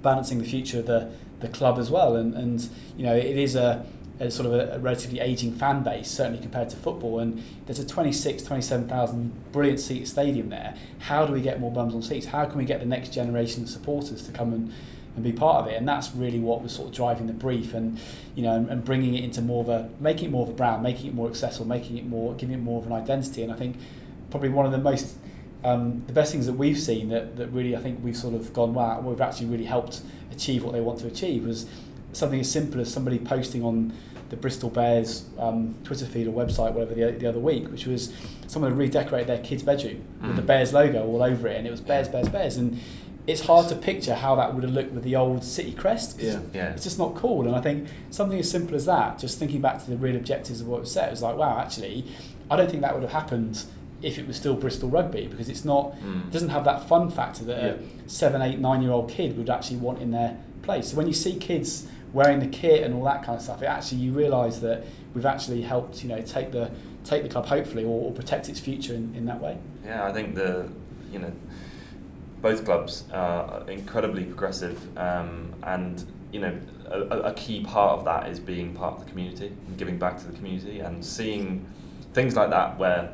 [0.03, 1.09] balancing the future of the,
[1.39, 2.15] the club as well.
[2.15, 3.83] And, and you know, it is a,
[4.19, 7.19] a sort of a, relatively ageing fan base, certainly compared to football.
[7.19, 10.75] And there's a 26, 27,000 brilliant seat stadium there.
[10.99, 12.27] How do we get more bums on seats?
[12.27, 14.73] How can we get the next generation of supporters to come and,
[15.15, 15.75] and be part of it?
[15.75, 17.99] And that's really what was sort of driving the brief and,
[18.35, 20.53] you know, and, and bringing it into more of a, making it more of a
[20.53, 23.41] brand, making it more accessible, making it more, giving it more of an identity.
[23.41, 23.77] And I think
[24.29, 25.15] probably one of the most
[25.63, 28.53] um, the best things that we've seen that, that really I think we've sort of
[28.53, 30.01] gone wow we've actually really helped
[30.31, 31.65] achieve what they want to achieve was
[32.11, 33.93] something as simple as somebody posting on
[34.29, 38.13] the Bristol Bears um, Twitter feed or website whatever the, the other week which was
[38.47, 40.47] someone had redecorated their kid's bedroom with the Mm.
[40.47, 42.79] Bears logo all over it and it was Bears Bears Bears and
[43.25, 46.19] it's hard to picture how that would have looked with the old city crest.
[46.19, 46.41] Yeah.
[46.53, 46.71] Yeah.
[46.73, 47.47] it's just not cool.
[47.47, 50.59] And I think something as simple as that, just thinking back to the real objectives
[50.59, 52.05] of what was set, it was like, wow, actually,
[52.51, 53.63] I don't think that would have happened
[54.03, 56.27] if it was still Bristol Rugby because it's not, Mm.
[56.27, 57.69] it doesn't have that fun factor that Yeah.
[58.05, 60.89] a seven, eight, nine year old kid would actually want in their place.
[60.89, 63.65] So when you see kids wearing the kit and all that kind of stuff, it
[63.65, 64.83] actually you realise that
[65.15, 66.69] we've actually helped, you know, take the
[67.05, 69.57] take the club hopefully or, or protect its future in, in that way.
[69.85, 70.67] Yeah, I think the
[71.11, 71.31] you know
[72.41, 76.53] both clubs are incredibly progressive, um, and you know
[76.89, 79.97] a, a- a key part of that is being part of the community and giving
[79.97, 81.65] back to the community and seeing
[82.13, 83.09] things like that where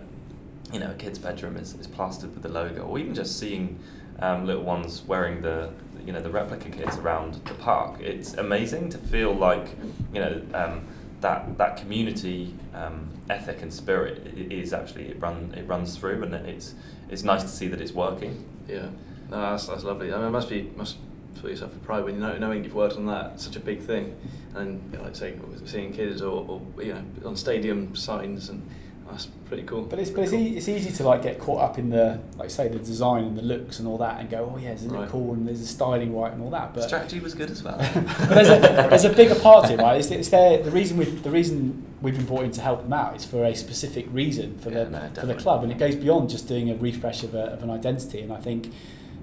[0.71, 3.79] you know a kid's bedroom is, is plastered with the logo, or even just seeing
[4.19, 5.71] um, little ones wearing the
[6.05, 7.99] you know the replica kits around the park.
[8.01, 9.67] It's amazing to feel like
[10.13, 10.81] you know um,
[11.21, 16.33] that that community um, ethic and spirit is actually it run it runs through, and
[16.33, 16.75] it's
[17.09, 18.45] it's nice to see that it's working.
[18.67, 18.89] Yeah,
[19.29, 20.13] no, that's, that's lovely.
[20.13, 20.97] I mean, it must be must
[21.41, 23.81] feel yourself with pride when you know knowing you've worked on that such a big
[23.81, 24.15] thing,
[24.55, 28.67] and you know, like say seeing kids or, or you know on stadium signs and
[29.11, 29.81] that's pretty cool.
[29.83, 32.49] But it's, but it's, e- it's easy to like get caught up in the like
[32.49, 35.07] say the design and the looks and all that and go oh yeah isn't Right.
[35.07, 37.63] it cool and there's a styling right and all that but Strategy was good as
[37.63, 37.77] well.
[37.93, 39.97] but there's a, there's a bigger part to it, right?
[39.99, 40.61] It's, it's there.
[40.61, 43.43] The reason we the reason we've been brought in to help them out is for
[43.43, 46.47] a specific reason for Yeah, the no, for the club, and it goes beyond just
[46.47, 48.21] doing a refresh of, a, of an identity.
[48.21, 48.67] And I think,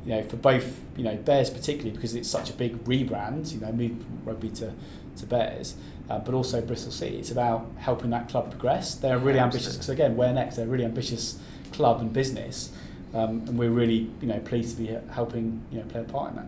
[0.04, 3.60] you know, for both you know Bears particularly because it's such a big rebrand, you
[3.60, 4.72] know, move from rugby to
[5.16, 5.74] to Bears,
[6.08, 7.18] uh, but also Bristol City.
[7.18, 8.94] It's about helping that club progress.
[8.94, 9.74] They're really ambitious.
[9.74, 10.56] Because again, where next?
[10.56, 11.38] They're a really ambitious
[11.72, 12.72] club and business.
[13.14, 16.30] Um, and we're really, you know, pleased to be helping, you know, play a part
[16.30, 16.46] in that.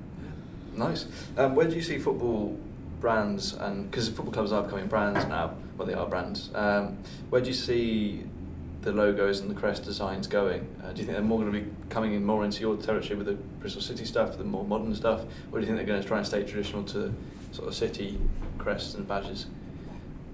[0.75, 1.07] Nice.
[1.37, 2.59] Um, where do you see football
[3.01, 5.55] brands and because football clubs are becoming brands now?
[5.77, 6.51] Well, they are brands.
[6.55, 6.99] Um,
[7.31, 8.25] where do you see
[8.83, 10.69] the logos and the crest designs going?
[10.83, 13.17] Uh, do you think they're more going to be coming in more into your territory
[13.17, 16.01] with the Bristol City stuff, the more modern stuff, or do you think they're going
[16.01, 17.13] to try and stay traditional to
[17.53, 18.19] sort of city
[18.59, 19.47] crests and badges?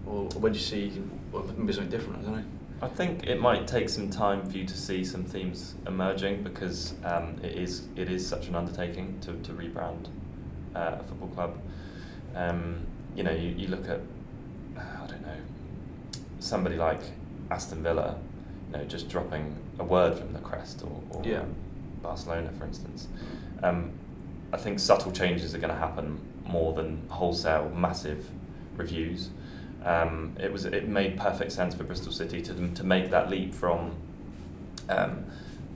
[0.06, 0.92] Or do you see
[1.32, 2.20] well, maybe something different?
[2.20, 2.44] I don't know.
[2.82, 6.94] I think it might take some time for you to see some themes emerging because
[7.04, 10.08] um, it is it is such an undertaking to, to rebrand
[10.74, 11.58] uh, a football club.
[12.34, 12.86] Um,
[13.16, 14.00] you know, you, you look at
[14.76, 15.36] I don't know
[16.44, 17.00] somebody like
[17.50, 18.18] Aston Villa,
[18.70, 21.44] you know, just dropping a word from the crest or, or Yeah.
[22.02, 23.08] Barcelona, for instance.
[23.62, 23.92] Um,
[24.52, 28.28] I think subtle changes are going to happen more than wholesale massive
[28.76, 29.30] reviews.
[29.84, 33.52] Um, it was it made perfect sense for Bristol City to to make that leap
[33.54, 33.94] from
[34.88, 35.24] um,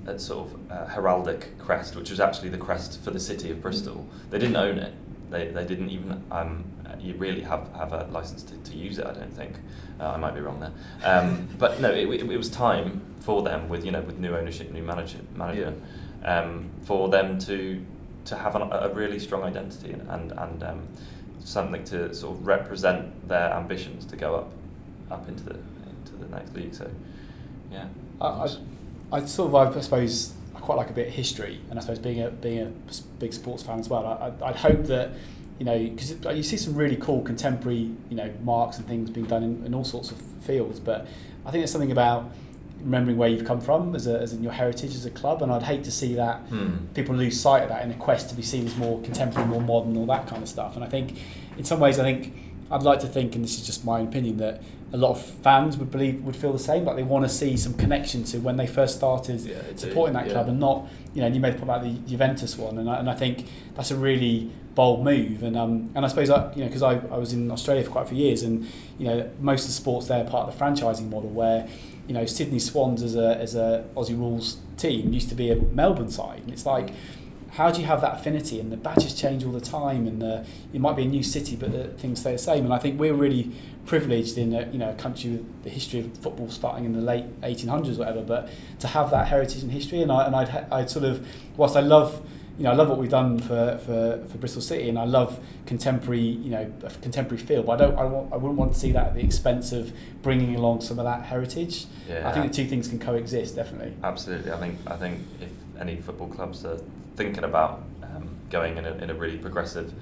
[0.07, 3.61] a sort of uh, heraldic crest, which was actually the crest for the city of
[3.61, 4.07] Bristol.
[4.31, 4.95] They didn't own it.
[5.31, 6.65] They, they didn't even um,
[7.01, 9.07] you really have, have a license to, to use it.
[9.07, 9.57] I don't think.
[10.01, 10.73] Uh, I might be wrong there.
[11.05, 14.35] Um, but no, it, it, it, was time for them with you know with new
[14.35, 15.83] ownership, new management, management
[16.23, 16.41] yeah.
[16.41, 17.85] um, for them to
[18.29, 20.89] to have an, a really strong identity and and, and um,
[21.45, 24.53] something to sort of represent their ambitions to go up
[25.11, 26.75] up into the into the next league.
[26.75, 26.91] So
[27.73, 27.87] yeah.
[28.21, 28.49] I, I,
[29.13, 31.99] I sort of I suppose I quite like a bit of history, and I suppose
[31.99, 32.73] being a being a
[33.19, 35.13] big sports fan as well, I, I'd hope that
[35.59, 39.27] you know because you see some really cool contemporary you know marks and things being
[39.27, 41.07] done in, in all sorts of fields, but
[41.47, 42.31] I think there's something about
[42.81, 45.51] remembering where you've come from as, a, as in your heritage as a club and
[45.53, 46.87] I'd hate to see that hmm.
[46.95, 49.61] people lose sight of that in a quest to be seen as more contemporary more
[49.61, 51.19] modern all that kind of stuff and I think
[51.57, 52.35] in some ways I think
[52.71, 54.63] I'd like to think and this is just my opinion that
[54.93, 56.85] a lot of fans would believe would feel the same.
[56.85, 60.27] Like they want to see some connection to when they first started yeah, supporting that
[60.27, 60.33] yeah.
[60.33, 61.27] club, and not you know.
[61.27, 63.91] And you made the point about the Juventus one, and I, and I think that's
[63.91, 65.43] a really bold move.
[65.43, 67.91] And um, and I suppose I, you know because I, I was in Australia for
[67.91, 68.67] quite a few years, and
[68.99, 71.69] you know most of the sports there are part of the franchising model where
[72.09, 75.57] you know Sydney Swans as a as a Aussie Rules team used to be a
[75.57, 76.91] Melbourne side, and it's like
[77.59, 78.61] how do you have that affinity?
[78.61, 81.57] And the badges change all the time, and the, it might be a new city,
[81.57, 82.65] but the things stay the same.
[82.65, 83.51] And I think we're really
[83.87, 87.01] privileged in a, you know a country with the history of football starting in the
[87.01, 88.23] late 1800s, or whatever.
[88.23, 88.51] But
[88.81, 91.81] to have that heritage and history, and I and I'd, I'd sort of whilst I
[91.81, 92.25] love
[92.59, 95.39] you know, I love what we've done for, for, for Bristol City, and I love
[95.65, 97.63] contemporary, you know, contemporary feel.
[97.63, 99.93] But I don't, I, want, I wouldn't want to see that at the expense of
[100.23, 101.87] bringing along some of that heritage.
[102.09, 102.29] Yeah.
[102.29, 103.95] I think the two things can coexist, definitely.
[104.03, 105.51] Absolutely, I think I think if
[105.81, 106.81] any football clubs are
[107.15, 109.93] thinking about um, going in a, in a really progressive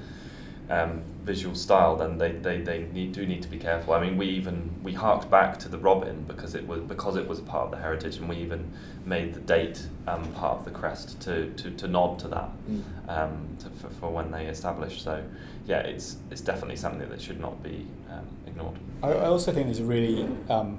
[0.68, 3.94] um, visual style, then they, they, they need, do need to be careful.
[3.94, 7.26] I mean, we even we harked back to the Robin because it was because it
[7.26, 8.70] was a part of the heritage, and we even
[9.04, 12.82] made the date um, part of the crest to, to, to nod to that mm.
[13.08, 15.02] um, to, for, for when they established.
[15.02, 15.22] So,
[15.66, 18.76] yeah, it's it's definitely something that should not be um, ignored.
[19.02, 20.78] I, I also think there's a really um,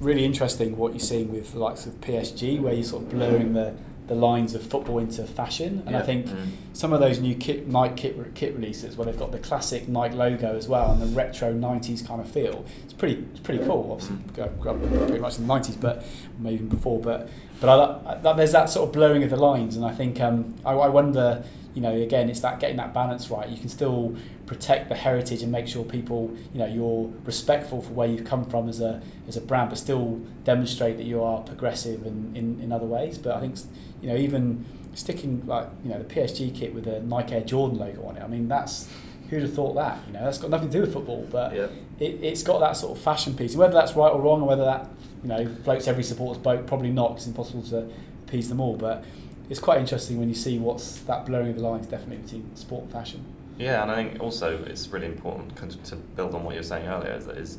[0.00, 3.52] really interesting what you're seeing with the likes of PSG, where you're sort of blurring
[3.52, 3.74] the
[4.10, 5.84] the lines of football into fashion.
[5.86, 6.00] And yeah.
[6.00, 6.48] I think mm.
[6.72, 10.16] some of those new kit, Nike kit, kit releases where they've got the classic Nike
[10.16, 13.92] logo as well and the retro 90s kind of feel, it's pretty it's pretty cool.
[13.92, 15.06] Obviously, mm.
[15.06, 16.04] pretty much in the 90s, but
[16.40, 16.98] maybe even before.
[16.98, 17.28] But
[17.60, 20.56] but I, I, there's that sort of blurring of the lines, and I think um,
[20.66, 21.44] I, I wonder
[21.74, 23.48] you know, again, it's that getting that balance right.
[23.48, 24.16] You can still
[24.46, 28.44] protect the heritage and make sure people, you know, you're respectful for where you've come
[28.44, 32.60] from as a as a brand, but still demonstrate that you are progressive in, in,
[32.60, 33.18] in other ways.
[33.18, 33.56] But I think,
[34.00, 34.64] you know, even
[34.94, 38.22] sticking like you know the PSG kit with the Nike Air Jordan logo on it.
[38.22, 38.88] I mean, that's
[39.28, 39.98] who'd have thought that?
[40.08, 41.68] You know, that's got nothing to do with football, but yeah.
[42.00, 43.54] it, it's got that sort of fashion piece.
[43.54, 44.88] Whether that's right or wrong, or whether that
[45.22, 47.12] you know floats every supporter's boat, probably not.
[47.12, 47.88] It's impossible to
[48.26, 49.04] appease them all, but
[49.50, 52.84] it's quite interesting when you see what's that blurring of the lines definitely between sport
[52.84, 53.24] and fashion.
[53.58, 55.54] Yeah, and I think also it's really important
[55.86, 57.12] to build on what you were saying earlier.
[57.12, 57.58] Is that is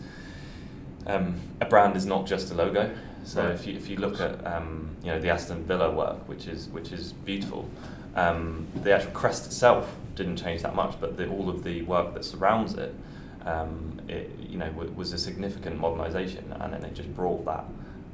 [1.05, 2.95] um, a brand is not just a logo.
[3.23, 3.53] So right.
[3.53, 6.69] if you if you look at um, you know the Aston Villa work, which is
[6.69, 7.69] which is beautiful,
[8.15, 12.13] um, the actual crest itself didn't change that much, but the, all of the work
[12.13, 12.95] that surrounds it,
[13.45, 17.65] um, it you know w- was a significant modernisation, and then it just brought that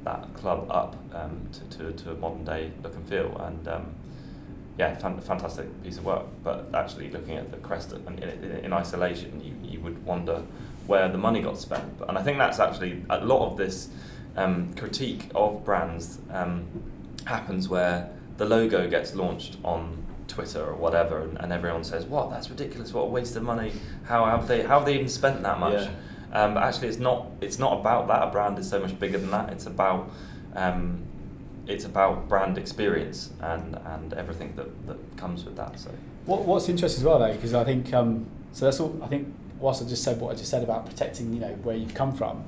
[0.04, 3.36] that club up um, to, to, to, a modern day look and feel.
[3.38, 3.94] And um,
[4.78, 6.24] yeah, fan, fantastic piece of work.
[6.42, 10.42] But actually, looking at the crest in, in, in, isolation, you, you would wonder
[10.86, 11.92] where the money got spent.
[12.08, 13.88] And I think that's actually a lot of this
[14.36, 16.66] um, critique of brands um,
[17.24, 22.30] happens where the logo gets launched on Twitter or whatever, and, and, everyone says, "What?
[22.30, 22.92] That's ridiculous!
[22.92, 23.72] What a waste of money!
[24.04, 24.62] How have they?
[24.62, 25.90] How have they even spent that much?" Yeah.
[26.32, 27.26] Um, but actually, it's not.
[27.40, 28.22] It's not about that.
[28.22, 29.50] A brand is so much bigger than that.
[29.50, 30.10] It's about.
[30.54, 31.04] Um,
[31.66, 35.78] it's about brand experience and, and everything that, that comes with that.
[35.78, 35.90] So,
[36.24, 38.64] what, what's interesting as well, though, because I think um, so.
[38.64, 38.98] That's all.
[39.02, 41.76] I think whilst I just said what I just said about protecting, you know, where
[41.76, 42.44] you've come from,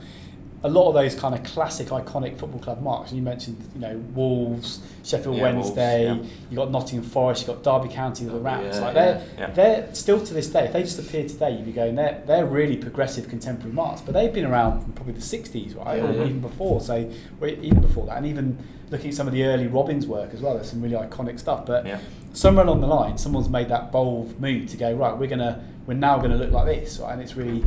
[0.62, 3.10] a lot of those kind of classic iconic football club marks.
[3.10, 6.06] And you mentioned, you know, Wolves, Sheffield yeah, Wednesday.
[6.06, 6.36] Wolves, yeah.
[6.50, 7.46] You got Nottingham Forest.
[7.46, 8.76] You got Derby County the Rams.
[8.76, 10.64] Yeah, like they're they're still to this day.
[10.66, 14.00] If they just appeared today, you'd be going, they're they're really progressive contemporary marks.
[14.00, 16.80] But they've been around from probably the '60s, right, or even before.
[16.80, 17.10] So
[17.42, 18.58] even before that, and even
[18.90, 20.54] looking at some of the early Robins work as well.
[20.54, 21.64] There's some really iconic stuff.
[21.64, 22.00] But
[22.32, 25.16] somewhere along the line, someone's made that bold move to go right.
[25.16, 27.12] We're gonna we're now going to look like this, right?
[27.12, 27.64] and it's really,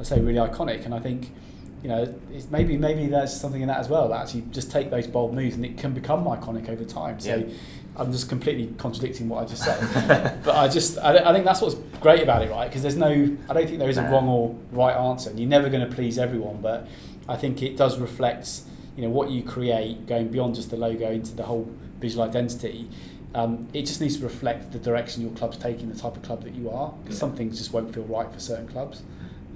[0.00, 0.86] I say, really iconic.
[0.86, 1.30] And I think
[1.86, 4.08] you know, it's maybe maybe there's something in that as well.
[4.08, 7.20] That actually just take those bold moves and it can become iconic over time.
[7.20, 7.54] So yeah.
[7.94, 11.60] I'm just completely contradicting what I just said, but I just I, I, think that's
[11.60, 12.68] what's great about it, right?
[12.68, 13.12] Because there's no
[13.48, 15.32] I don't think there is a wrong or right answer.
[15.36, 16.88] You're never going to please everyone, but
[17.28, 18.62] I think it does reflect
[18.96, 22.90] you know what you create going beyond just the logo into the whole visual identity.
[23.32, 26.42] Um, it just needs to reflect the direction your club's taking, the type of club
[26.42, 26.92] that you are.
[27.04, 27.20] Because Yeah.
[27.20, 29.02] some things just won't feel right for certain clubs.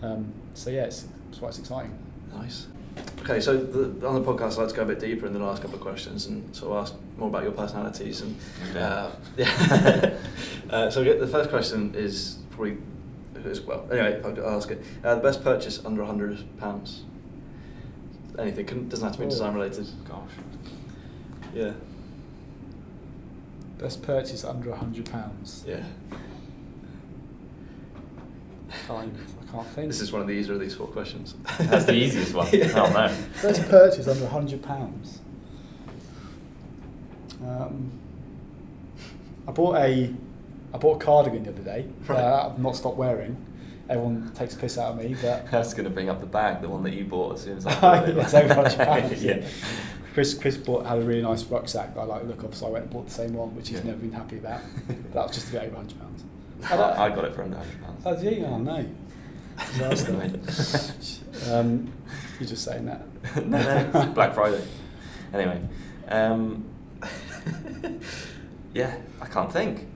[0.01, 1.99] Um, so yeah, it's, it's why it's exciting.
[2.35, 2.67] Nice.
[3.23, 5.39] Okay, so the, on the podcast, I like to go a bit deeper in the
[5.39, 8.21] last couple of questions and sort of ask more about your personalities.
[8.23, 8.37] And
[8.71, 8.81] Okay.
[8.81, 10.17] uh, yeah.
[10.71, 12.79] uh, so the first question is probably
[13.45, 13.87] as well.
[13.91, 14.83] Anyway, I'll I'll ask it.
[15.05, 17.05] Uh, the best purchase under hundred pounds.
[18.39, 19.31] Anything can, doesn't have to be Oh.
[19.31, 19.87] design related.
[20.09, 20.31] Gosh.
[21.55, 21.73] Yeah.
[23.79, 25.65] Best purchase under hundred pounds.
[25.67, 25.83] Yeah.
[28.87, 29.15] Time.
[29.51, 29.89] I can't think.
[29.89, 31.35] This is one of the easier of these four questions.
[31.59, 32.49] That's the easiest one.
[32.53, 32.73] Yeah.
[32.77, 33.15] Oh no.
[33.43, 35.19] Best purchase under hundred pounds.
[37.45, 37.91] Um,
[39.49, 40.15] I bought a
[40.73, 41.87] I bought a cardigan the other day.
[42.07, 42.19] Right.
[42.21, 43.37] Uh, I've not stopped wearing.
[43.89, 46.61] Everyone takes a piss out of me, but that's going to bring up the bag,
[46.63, 48.17] the one that you bought as soon as I bought it.
[48.17, 49.25] yes, over hundred pounds.
[49.25, 49.45] yeah.
[50.15, 52.67] Chris Chris bought had a really nice rucksack that I like the look of, so
[52.67, 53.87] I went and bought the same one, which he's Yeah.
[53.87, 54.61] never been happy about.
[55.13, 56.25] That was just a bit over hundred pounds.
[56.71, 58.03] I, I got it for under hundred pounds.
[58.05, 58.45] Oh, did you?
[58.45, 58.87] Oh no.
[59.67, 61.53] Disaster.
[61.53, 61.93] um,
[62.41, 63.07] you're just saying that.
[63.47, 64.63] no, no, Black Friday.
[65.33, 65.61] Anyway,
[66.09, 66.65] um,
[68.75, 69.87] yeah, I can't think.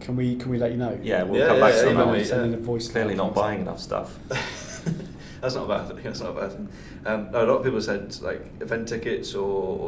[0.00, 0.98] Can we can we let you know?
[1.02, 2.18] Yeah, we'll Yeah, come yeah, back yeah, to email that.
[2.18, 2.56] me, Send in yeah.
[2.56, 4.18] a voice Clearly not buying enough stuff.
[5.40, 6.02] That's not a bad thing.
[6.02, 6.68] That's not a bad thing.
[7.06, 9.44] Um, no, a lot of people said like event tickets or,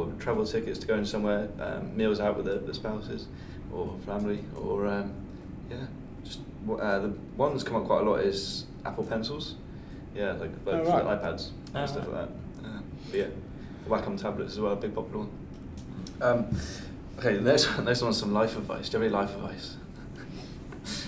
[0.07, 3.27] or travel tickets to going somewhere, um, meals out with the, the spouses
[3.73, 5.11] or family, or um,
[5.69, 5.77] yeah,
[6.23, 9.55] just uh, the one that's come up quite a lot is Apple pencils.
[10.15, 11.03] Yeah, like, like Oh, right.
[11.21, 12.15] the iPads Oh, and stuff right.
[12.15, 12.29] like
[12.61, 12.67] that.
[12.67, 13.25] Uh, but yeah,
[13.87, 15.29] Wacom tablets as well, a big popular one.
[16.21, 16.45] Um,
[17.17, 18.89] okay, the next one, next one's some life advice.
[18.89, 19.77] Do you have any life advice?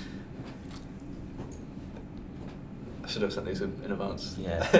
[3.04, 4.36] I should have sent these in, in advance.
[4.40, 4.60] Yeah,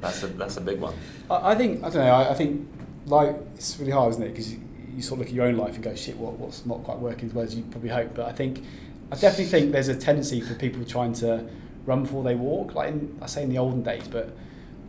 [0.00, 0.94] that's a that's a big one.
[1.30, 2.12] I, I think I don't know.
[2.12, 2.68] I, I think
[3.06, 4.28] like it's really hard, isn't it?
[4.30, 4.60] Because you,
[4.96, 6.98] you sort of look at your own life and go, shit, what what's not quite
[6.98, 8.14] working as well as you probably hope.
[8.14, 8.64] But I think
[9.12, 11.46] I definitely think there's a tendency for people trying to
[11.84, 12.74] run before they walk.
[12.74, 14.34] Like in, I say in the olden days, but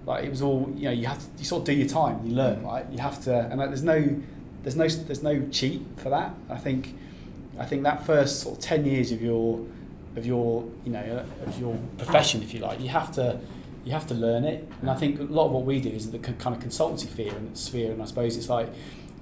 [0.05, 0.91] like it was all you know.
[0.91, 2.25] You have to you sort of do your time.
[2.25, 2.65] You learn, mm.
[2.65, 2.85] right?
[2.89, 4.15] You have to, and like, there's no
[4.63, 6.33] there's no there's no cheat for that.
[6.49, 6.95] I think
[7.59, 9.65] I think that first sort of ten years of your
[10.15, 13.41] of your you know uh, of your profession, if you like, you have to
[13.83, 14.65] you have to learn it.
[14.79, 17.35] And I think a lot of what we do is the kind of consultancy sphere
[17.35, 17.91] and sphere.
[17.91, 18.69] And I suppose it's like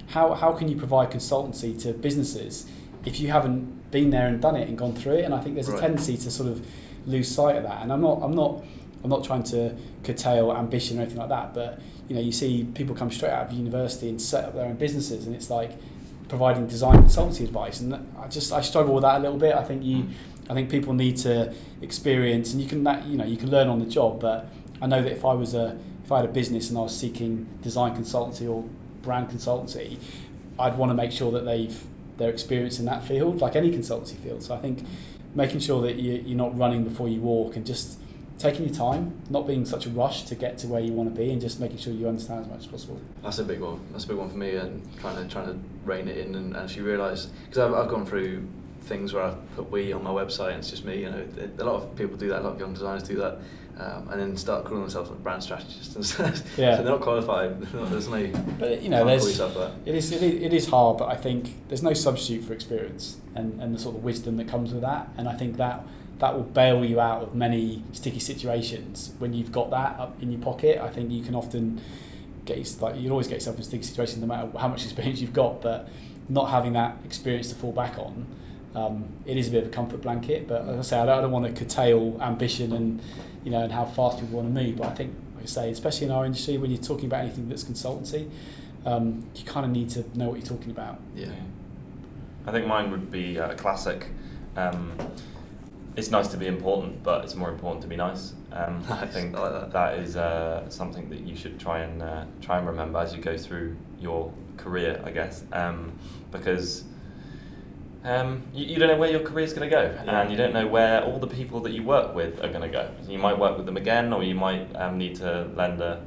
[0.09, 2.67] how how can you provide consultancy to businesses
[3.05, 5.25] if you haven't been there and done it and gone through it?
[5.25, 5.81] And I think there's a Right.
[5.81, 6.65] tendency to sort of
[7.05, 7.81] lose sight of that.
[7.81, 8.63] And I'm not I'm not
[9.03, 12.65] I'm not trying to curtail ambition or anything like that, but you know, you see
[12.73, 15.71] people come straight out of university and set up their own businesses, and it's like
[16.27, 17.79] providing design consultancy advice.
[17.79, 19.55] And I just I struggle with that a little bit.
[19.55, 20.11] I think you, mm.
[20.49, 23.67] I think people need to experience, and you can that you know you can learn
[23.69, 24.19] on the job.
[24.19, 24.47] But
[24.81, 26.97] I know that if I was a if I had a business and I was
[26.97, 28.65] seeking design consultancy or
[29.01, 29.97] brand consultancy,
[30.59, 31.81] I'd want to make sure that they've
[32.21, 34.43] they're experienced in that field, like any consultancy field.
[34.43, 34.85] So I think
[35.33, 37.99] making sure that you, you're not running before you walk and just
[38.37, 41.19] taking your time, not being such a rush to get to where you want to
[41.19, 42.99] be, and just making sure you understand as much as possible.
[43.23, 43.79] That's a big one.
[43.91, 46.55] That's a big one for me, and trying to trying to rein it in and
[46.55, 48.47] actually realise because I've, I've gone through
[48.81, 51.01] things where I've put we on my website and it's just me.
[51.01, 51.27] You know,
[51.59, 52.41] a lot of people do that.
[52.41, 53.39] A lot of young designers do that,
[53.79, 55.95] um, and then start calling themselves like brand strategists.
[55.95, 56.57] And stuff.
[56.57, 56.77] Yeah.
[56.77, 57.61] so they're not qualified.
[57.71, 58.27] There's no.
[58.59, 61.83] But you know, there's it is, it is it is hard, but I think there's
[61.83, 65.09] no substitute for experience and, and the sort of wisdom that comes with that.
[65.17, 65.85] And I think that
[66.19, 70.31] that will bail you out of many sticky situations when you've got that up in
[70.31, 70.77] your pocket.
[70.79, 71.81] I think you can often
[72.45, 75.33] get like you'll always get yourself in sticky situations no matter how much experience you've
[75.33, 75.89] got, but
[76.29, 78.27] not having that experience to fall back on.
[78.73, 81.17] Um, it is a bit of a comfort blanket, but as I say, I don't,
[81.17, 83.01] I don't want to curtail ambition and
[83.43, 84.77] you know and how fast people want to move.
[84.77, 87.49] But I think, like I say, especially in our industry, when you're talking about anything
[87.49, 88.29] that's consultancy,
[88.85, 90.99] um, you kind of need to know what you're talking about.
[91.15, 91.31] Yeah.
[92.45, 94.07] I think mine would be a classic.
[94.55, 94.93] Um,
[95.95, 98.33] it's nice to be important, but it's more important to be nice.
[98.51, 99.73] Um, I think I like that.
[99.73, 103.21] that is uh, something that you should try and uh, try and remember as you
[103.21, 105.91] go through your career, I guess, um,
[106.31, 106.85] because
[108.03, 110.21] um, you, you don't know where your career is going to go, Yeah.
[110.21, 112.67] and you don't know where all the people that you work with are going to
[112.69, 112.89] go.
[113.07, 116.01] You might work with them again, or you might um, need to lend a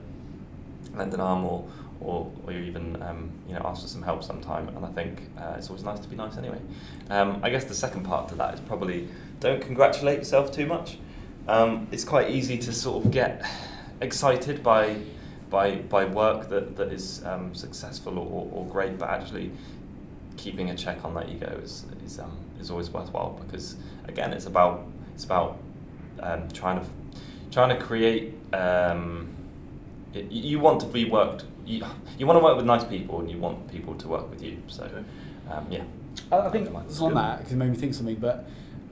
[0.95, 1.65] lend an arm, or
[2.01, 4.69] or, or you even um, you know ask for some help sometime.
[4.69, 6.61] And I think uh, it's always nice to be nice anyway.
[7.11, 9.09] Um, I guess the second part to that is probably
[9.41, 10.99] don't congratulate yourself too much.
[11.47, 13.45] Um, it's quite easy to sort of get
[14.01, 14.97] excited by
[15.51, 19.53] by by work that that is um, successful or, or great, but actually
[20.45, 23.67] keeping a check on that ego is is um, is always worthwhile because
[24.13, 25.51] again it's about it's about
[26.21, 26.87] um, trying to
[27.51, 28.25] trying to create.
[28.53, 29.29] Um,
[30.15, 31.45] y- you want to be worked.
[31.67, 31.83] You,
[32.19, 34.59] you want to work with nice people, and you want people to work with you.
[34.67, 34.85] So,
[35.51, 35.85] um, yeah.
[36.31, 38.17] I, I think it's on that because it made me think something.
[38.17, 38.37] But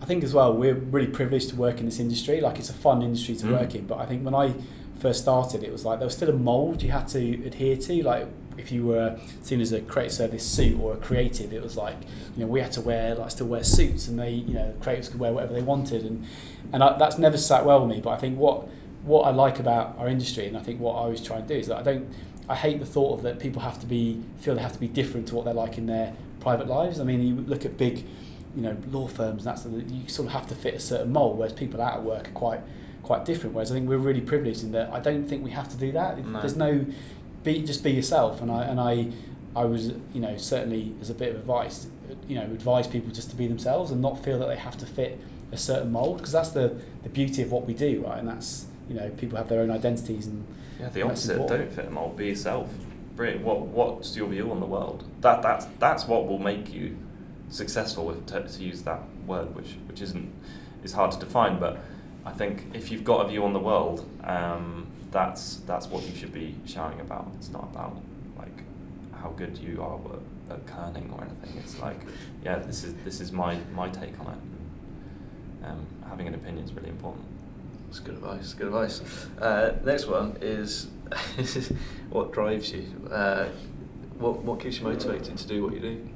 [0.00, 2.40] I think as well we're really privileged to work in this industry.
[2.40, 3.60] Like it's a fun industry to Mm.
[3.60, 3.86] work in.
[3.86, 4.54] But I think when I
[5.00, 8.02] first started, it was like there was still a mould you had to adhere to.
[8.02, 8.26] Like
[8.58, 11.96] if you were seen as a creative service suit or a creative, it was like
[12.36, 15.10] you know we had to wear like still wear suits, and they you know creatives
[15.10, 16.26] could wear whatever they wanted, and
[16.72, 18.02] and I, that's never sat well with me.
[18.02, 18.68] But I think what
[19.04, 21.54] what I like about our industry, and I think what I always try and do
[21.54, 22.08] is that I don't.
[22.48, 24.88] I hate the thought of that people have to be feel they have to be
[24.88, 27.00] different to what they're like in their private lives.
[27.00, 28.04] I mean, you look at big,
[28.56, 29.46] you know, law firms.
[29.46, 31.94] And that's the, you sort of have to fit a certain mold, whereas people out
[31.94, 32.60] at work are quite
[33.02, 33.54] quite different.
[33.54, 35.92] Whereas I think we're really privileged in that I don't think we have to do
[35.92, 36.24] that.
[36.24, 36.40] No.
[36.40, 36.84] There's no
[37.44, 38.40] be just be yourself.
[38.40, 39.08] And I and I
[39.54, 41.86] I was you know certainly as a bit of advice,
[42.28, 44.86] you know, advise people just to be themselves and not feel that they have to
[44.86, 45.20] fit
[45.52, 48.18] a certain mold because that's the the beauty of what we do, right?
[48.18, 50.44] And that's you know people have their own identities and
[50.80, 51.32] Yeah, the opposite.
[51.32, 51.60] important.
[51.60, 52.16] Don't fit a mold.
[52.16, 52.68] Be yourself.
[53.16, 53.44] Brilliant.
[53.44, 55.04] What What's your view on the world?
[55.20, 56.96] That that's that's what will make you
[57.50, 58.10] successful.
[58.10, 60.32] If to, to use that word, which which isn't
[60.82, 61.78] is hard to define, but
[62.24, 66.16] I think if you've got a view on the world, um, that's that's what you
[66.16, 67.28] should be shouting about.
[67.36, 67.96] It's not about
[68.36, 68.64] like
[69.20, 70.00] how good you are
[70.50, 71.62] at, at kerning or anything.
[71.62, 72.00] It's like,
[72.44, 75.66] yeah, this is this is my my take on it.
[75.66, 77.24] Um, having an opinion is really important.
[77.86, 78.54] That's good advice.
[78.54, 79.02] Good advice.
[79.40, 80.88] Uh, next one is
[82.10, 82.84] what drives you.
[83.10, 83.48] Uh,
[84.18, 86.08] what what keeps you motivated to do what you do?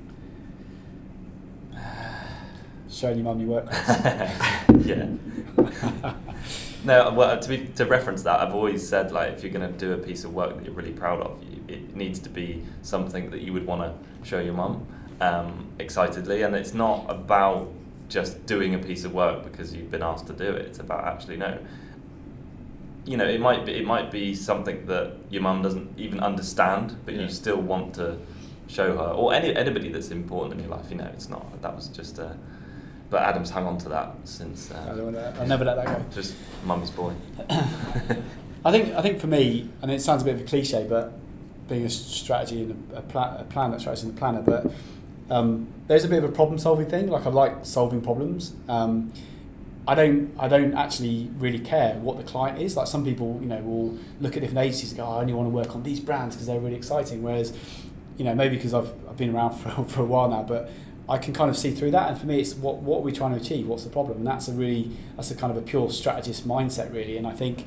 [2.88, 3.68] showing your mum your work.
[4.84, 6.14] yeah.
[6.86, 9.76] No, well, to be to reference that, I've always said like if you're going to
[9.76, 12.62] do a piece of work that you're really proud of, you, it needs to be
[12.82, 13.92] something that you would want to
[14.28, 14.86] show your mum
[15.20, 17.68] um, excitedly, and it's not about
[18.08, 20.64] just doing a piece of work because you've been asked to do it.
[20.66, 21.58] It's about actually no.
[23.04, 26.96] You know, it might be it might be something that your mum doesn't even understand,
[27.04, 27.22] but Yeah.
[27.22, 28.16] you still want to
[28.68, 30.86] show her, or any anybody that's important in your life.
[30.88, 32.36] You know, it's not that was just a.
[33.08, 34.70] But Adam's hung on to that since.
[34.70, 36.04] Uh, I don't to, I'll never let that go.
[36.12, 36.34] just
[36.64, 37.14] mummy's boy.
[38.64, 41.12] I think I think for me, and it sounds a bit of a cliche, but
[41.68, 44.70] being a strategy and a, a, pla- a planner, strategy and a planner, but
[45.30, 47.08] um, there's a bit of a problem-solving thing.
[47.08, 48.54] Like I like solving problems.
[48.68, 49.12] Um,
[49.88, 52.76] I don't I don't actually really care what the client is.
[52.76, 55.46] Like some people, you know, will look at different agencies and go, I only want
[55.46, 57.22] to work on these brands because they're really exciting.
[57.22, 57.52] Whereas,
[58.16, 60.70] you know, maybe because I've, I've been around for, for a while now, but
[61.08, 62.08] I can kind of see through that.
[62.08, 63.66] And for me, it's what what are we trying to achieve?
[63.66, 64.18] What's the problem?
[64.18, 67.16] And that's a really that's a kind of a pure strategist mindset, really.
[67.16, 67.64] And I think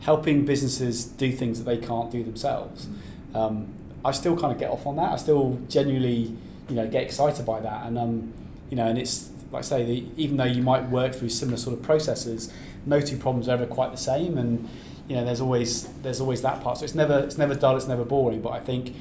[0.00, 2.88] helping businesses do things that they can't do themselves.
[3.34, 3.72] Um,
[4.04, 5.12] I still kind of get off on that.
[5.12, 6.36] I still genuinely,
[6.68, 7.86] you know, get excited by that.
[7.86, 8.32] And um,
[8.68, 11.58] you know, and it's like I say, the, even though you might work through similar
[11.58, 12.52] sort of processes,
[12.84, 14.36] no two problems are ever quite the same.
[14.36, 14.68] And
[15.08, 16.78] you know, there's always there's always that part.
[16.78, 17.76] So it's never it's never dull.
[17.76, 18.42] It's never boring.
[18.42, 18.94] But I think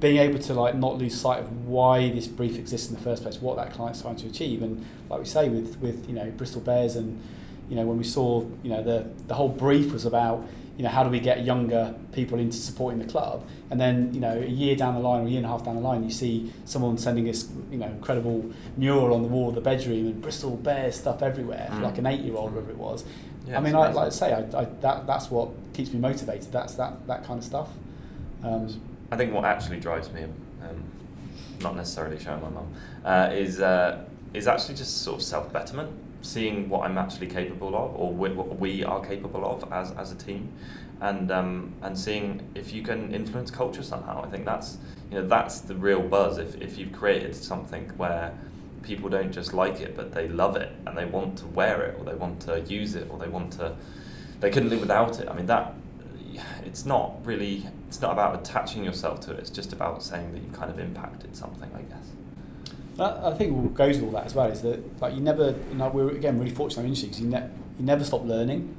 [0.00, 3.22] being able to like not lose sight of why this brief exists in the first
[3.22, 6.30] place, what that client's trying to achieve, and like we say with with you know
[6.32, 7.20] Bristol Bears and
[7.70, 10.44] you know when we saw you know the the whole brief was about
[10.76, 14.20] you know how do we get younger people into supporting the club, and then you
[14.20, 16.02] know a year down the line or a year and a half down the line
[16.04, 18.44] you see someone sending us you know incredible
[18.76, 21.82] mural on the wall of the bedroom and Bristol Bears stuff everywhere for Mm.
[21.82, 23.04] like an eight year old whatever it was.
[23.46, 26.50] Yeah, I mean, I, like I say, I, I, that that's what keeps me motivated.
[26.50, 27.68] That's that that kind of stuff.
[28.42, 28.80] Um,
[29.14, 30.82] I think what actually drives me, um,
[31.60, 32.66] not necessarily showing my mum,
[33.04, 35.92] uh, is uh, is actually just sort of self betterment,
[36.22, 40.16] seeing what I'm actually capable of, or what we are capable of as, as a
[40.16, 40.52] team,
[41.00, 44.20] and um, and seeing if you can influence culture somehow.
[44.20, 44.78] I think that's
[45.12, 46.38] you know that's the real buzz.
[46.38, 48.36] If if you've created something where
[48.82, 52.00] people don't just like it, but they love it and they want to wear it,
[52.00, 53.76] or they want to use it, or they want to,
[54.40, 55.28] they couldn't live without it.
[55.28, 55.72] I mean that
[56.64, 60.42] it's not really it's not about attaching yourself to it it's just about saying that
[60.42, 62.10] you've kind of impacted something i guess
[62.98, 65.52] I think what goes with all that as well is that like you never,
[65.92, 68.76] we're again really fortunate in our industry because you, ne- you never stop learning.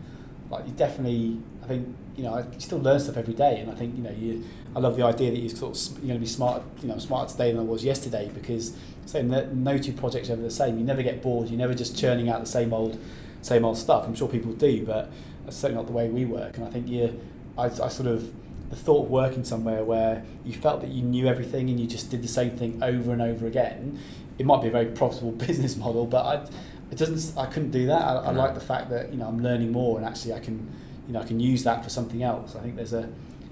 [0.50, 3.76] Like you definitely, I think you know, you still learn stuff every day, and I
[3.76, 4.46] think you know, you.
[4.74, 6.98] I love the idea that you sort of you're going to be smart, you know,
[6.98, 10.52] smarter today than I was yesterday because say no, no two projects are ever the
[10.52, 10.78] same.
[10.78, 11.50] You never get bored.
[11.50, 12.98] You're never just churning out the same old,
[13.42, 14.06] same old stuff.
[14.06, 15.12] I'm sure people do, but
[15.44, 16.56] that's certainly not the way we work.
[16.56, 17.20] And I think you,
[17.58, 18.32] I, I sort of
[18.70, 22.10] the thought of working somewhere where you felt that you knew everything and you just
[22.10, 24.00] did the same thing over and over again,
[24.38, 26.46] it might be a very profitable business model, but I,
[26.92, 27.38] it doesn't.
[27.38, 28.02] I couldn't do that.
[28.02, 28.40] I, I No.
[28.40, 30.68] like the fact that you know I'm learning more and actually I can,
[31.08, 32.56] you know, I can use that for something else.
[32.56, 33.10] I think there's a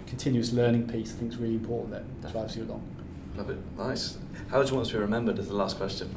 [0.08, 1.14] continuous learning piece.
[1.14, 2.84] I think is really important that drives you along.
[3.36, 3.58] Love it.
[3.78, 4.18] Nice.
[4.50, 6.14] How would you want to be remembered as the last question?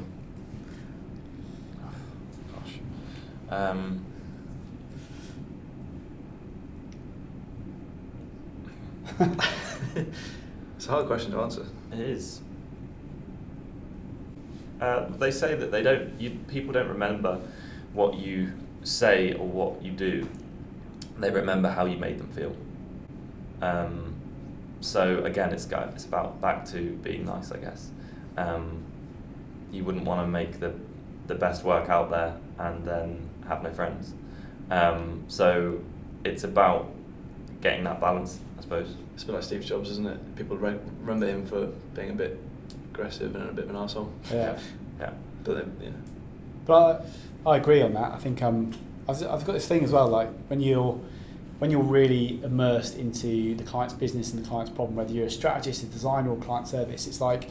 [2.55, 2.79] gosh
[3.51, 4.05] um,
[10.77, 11.67] it's a hard question to answer.
[11.93, 12.41] It is.
[14.81, 16.21] Uh, they say that they don't.
[16.21, 17.41] You, people don't remember
[17.93, 18.53] what you
[18.83, 20.29] say or what you do.
[21.19, 22.55] They remember how you made them feel.
[23.63, 24.15] Um,
[24.81, 27.91] so again, it's got, it's about back to being nice, I guess.
[28.37, 28.83] Um,
[29.73, 30.75] you wouldn't want to make the
[31.27, 34.15] the best work out there and then have no friends.
[34.71, 35.81] Um, so
[36.25, 36.91] it's about
[37.67, 38.95] getting that balance, I suppose.
[39.15, 40.37] It's a bit like Steve Jobs, isn't it?
[40.37, 42.39] People re- remember him for being a bit
[42.93, 44.09] aggressive and a bit of an arsehole.
[44.33, 44.57] Yeah.
[45.01, 45.11] Yeah.
[45.43, 45.91] But then, yeah.
[46.65, 47.07] But
[47.45, 48.13] I, I agree on that.
[48.13, 48.73] I think um,
[49.09, 50.07] I've, I've got this thing as well.
[50.09, 51.01] Like when you're
[51.59, 55.31] when you're really immersed into the client's business and the client's problem, whether you're a
[55.31, 57.49] strategist, a designer, or client service, it's like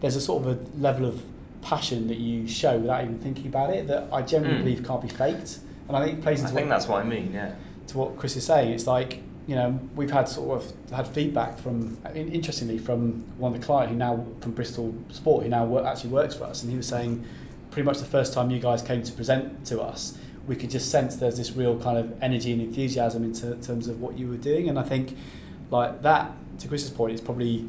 [0.00, 1.22] there's a sort of a level of
[1.60, 4.64] passion that you show without even thinking about it that I generally Mm.
[4.64, 5.58] believe can't be faked.
[5.88, 7.32] And I think it plays I think what, that's what I mean.
[7.34, 7.54] Yeah.
[7.88, 8.72] to what Chris is saying.
[8.72, 13.60] It's like you know we've had sort of had feedback from interestingly from one of
[13.60, 16.70] the client who now from Bristol Sport who now work, actually works for us, and
[16.70, 17.24] he was saying
[17.70, 20.90] pretty much the first time you guys came to present to us, we could just
[20.90, 24.28] sense there's this real kind of energy and enthusiasm in ter- terms of what you
[24.28, 25.16] were doing, and I think
[25.70, 27.68] like that to Chris's point is probably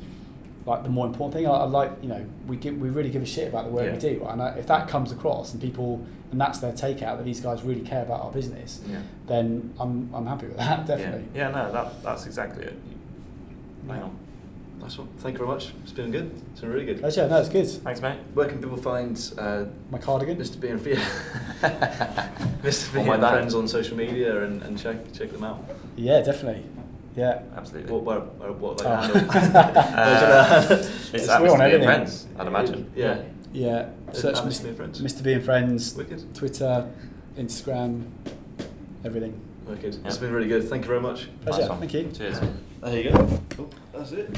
[0.65, 1.47] like the more important thing.
[1.47, 3.91] I, I like you know we give we really give a shit about the work
[3.91, 7.25] we do, and I, if that comes across and people and that's their takeout that
[7.25, 9.01] these guys really care about our business, Yeah.
[9.27, 11.25] then I'm I'm happy with that definitely.
[11.35, 11.49] Yeah.
[11.49, 11.63] yeah.
[11.63, 12.77] No, that that's exactly it.
[13.87, 14.17] Hang on.
[14.79, 15.09] Nice one.
[15.19, 15.73] Thank you very much.
[15.83, 16.31] It's been good.
[16.53, 16.99] It's been really good.
[17.01, 17.27] Pleasure.
[17.27, 17.67] No, it's good.
[17.69, 18.17] Thanks, mate.
[18.33, 20.37] Where can people find uh, My cardigan.
[20.37, 20.59] Mr.
[20.59, 20.79] B and
[22.63, 22.93] Mr.
[22.93, 25.63] B On my and friends on social media and, and check check them out?
[25.95, 26.65] Yeah, definitely.
[27.15, 27.41] Yeah.
[27.55, 27.91] Absolutely.
[27.91, 28.95] What, where, where, what they Oh.
[28.95, 29.21] handle?
[29.31, 31.59] Uh, it's It's at we're on Mr.
[31.59, 31.83] Being everything.
[31.85, 32.91] Friends, I'd imagine.
[32.95, 33.21] Yeah.
[33.53, 33.89] Yeah.
[34.13, 34.47] Search At Mr.
[34.47, 34.63] Mr.
[34.63, 35.01] B and Friends.
[35.01, 35.23] Mr.
[35.23, 36.35] B and Friends, Wicked.
[36.35, 36.89] Twitter,
[37.37, 38.05] Instagram,
[39.03, 39.39] everything.
[39.65, 39.95] Wicked.
[39.95, 40.07] Yeah.
[40.07, 40.67] It's been really good.
[40.69, 41.27] Thank you very much.
[41.41, 41.67] Pleasure.
[41.67, 41.79] Nice.
[41.79, 42.11] Thank you.
[42.11, 42.39] Cheers.
[42.81, 43.39] There you go.
[43.49, 43.69] Cool.
[43.93, 44.37] That's it.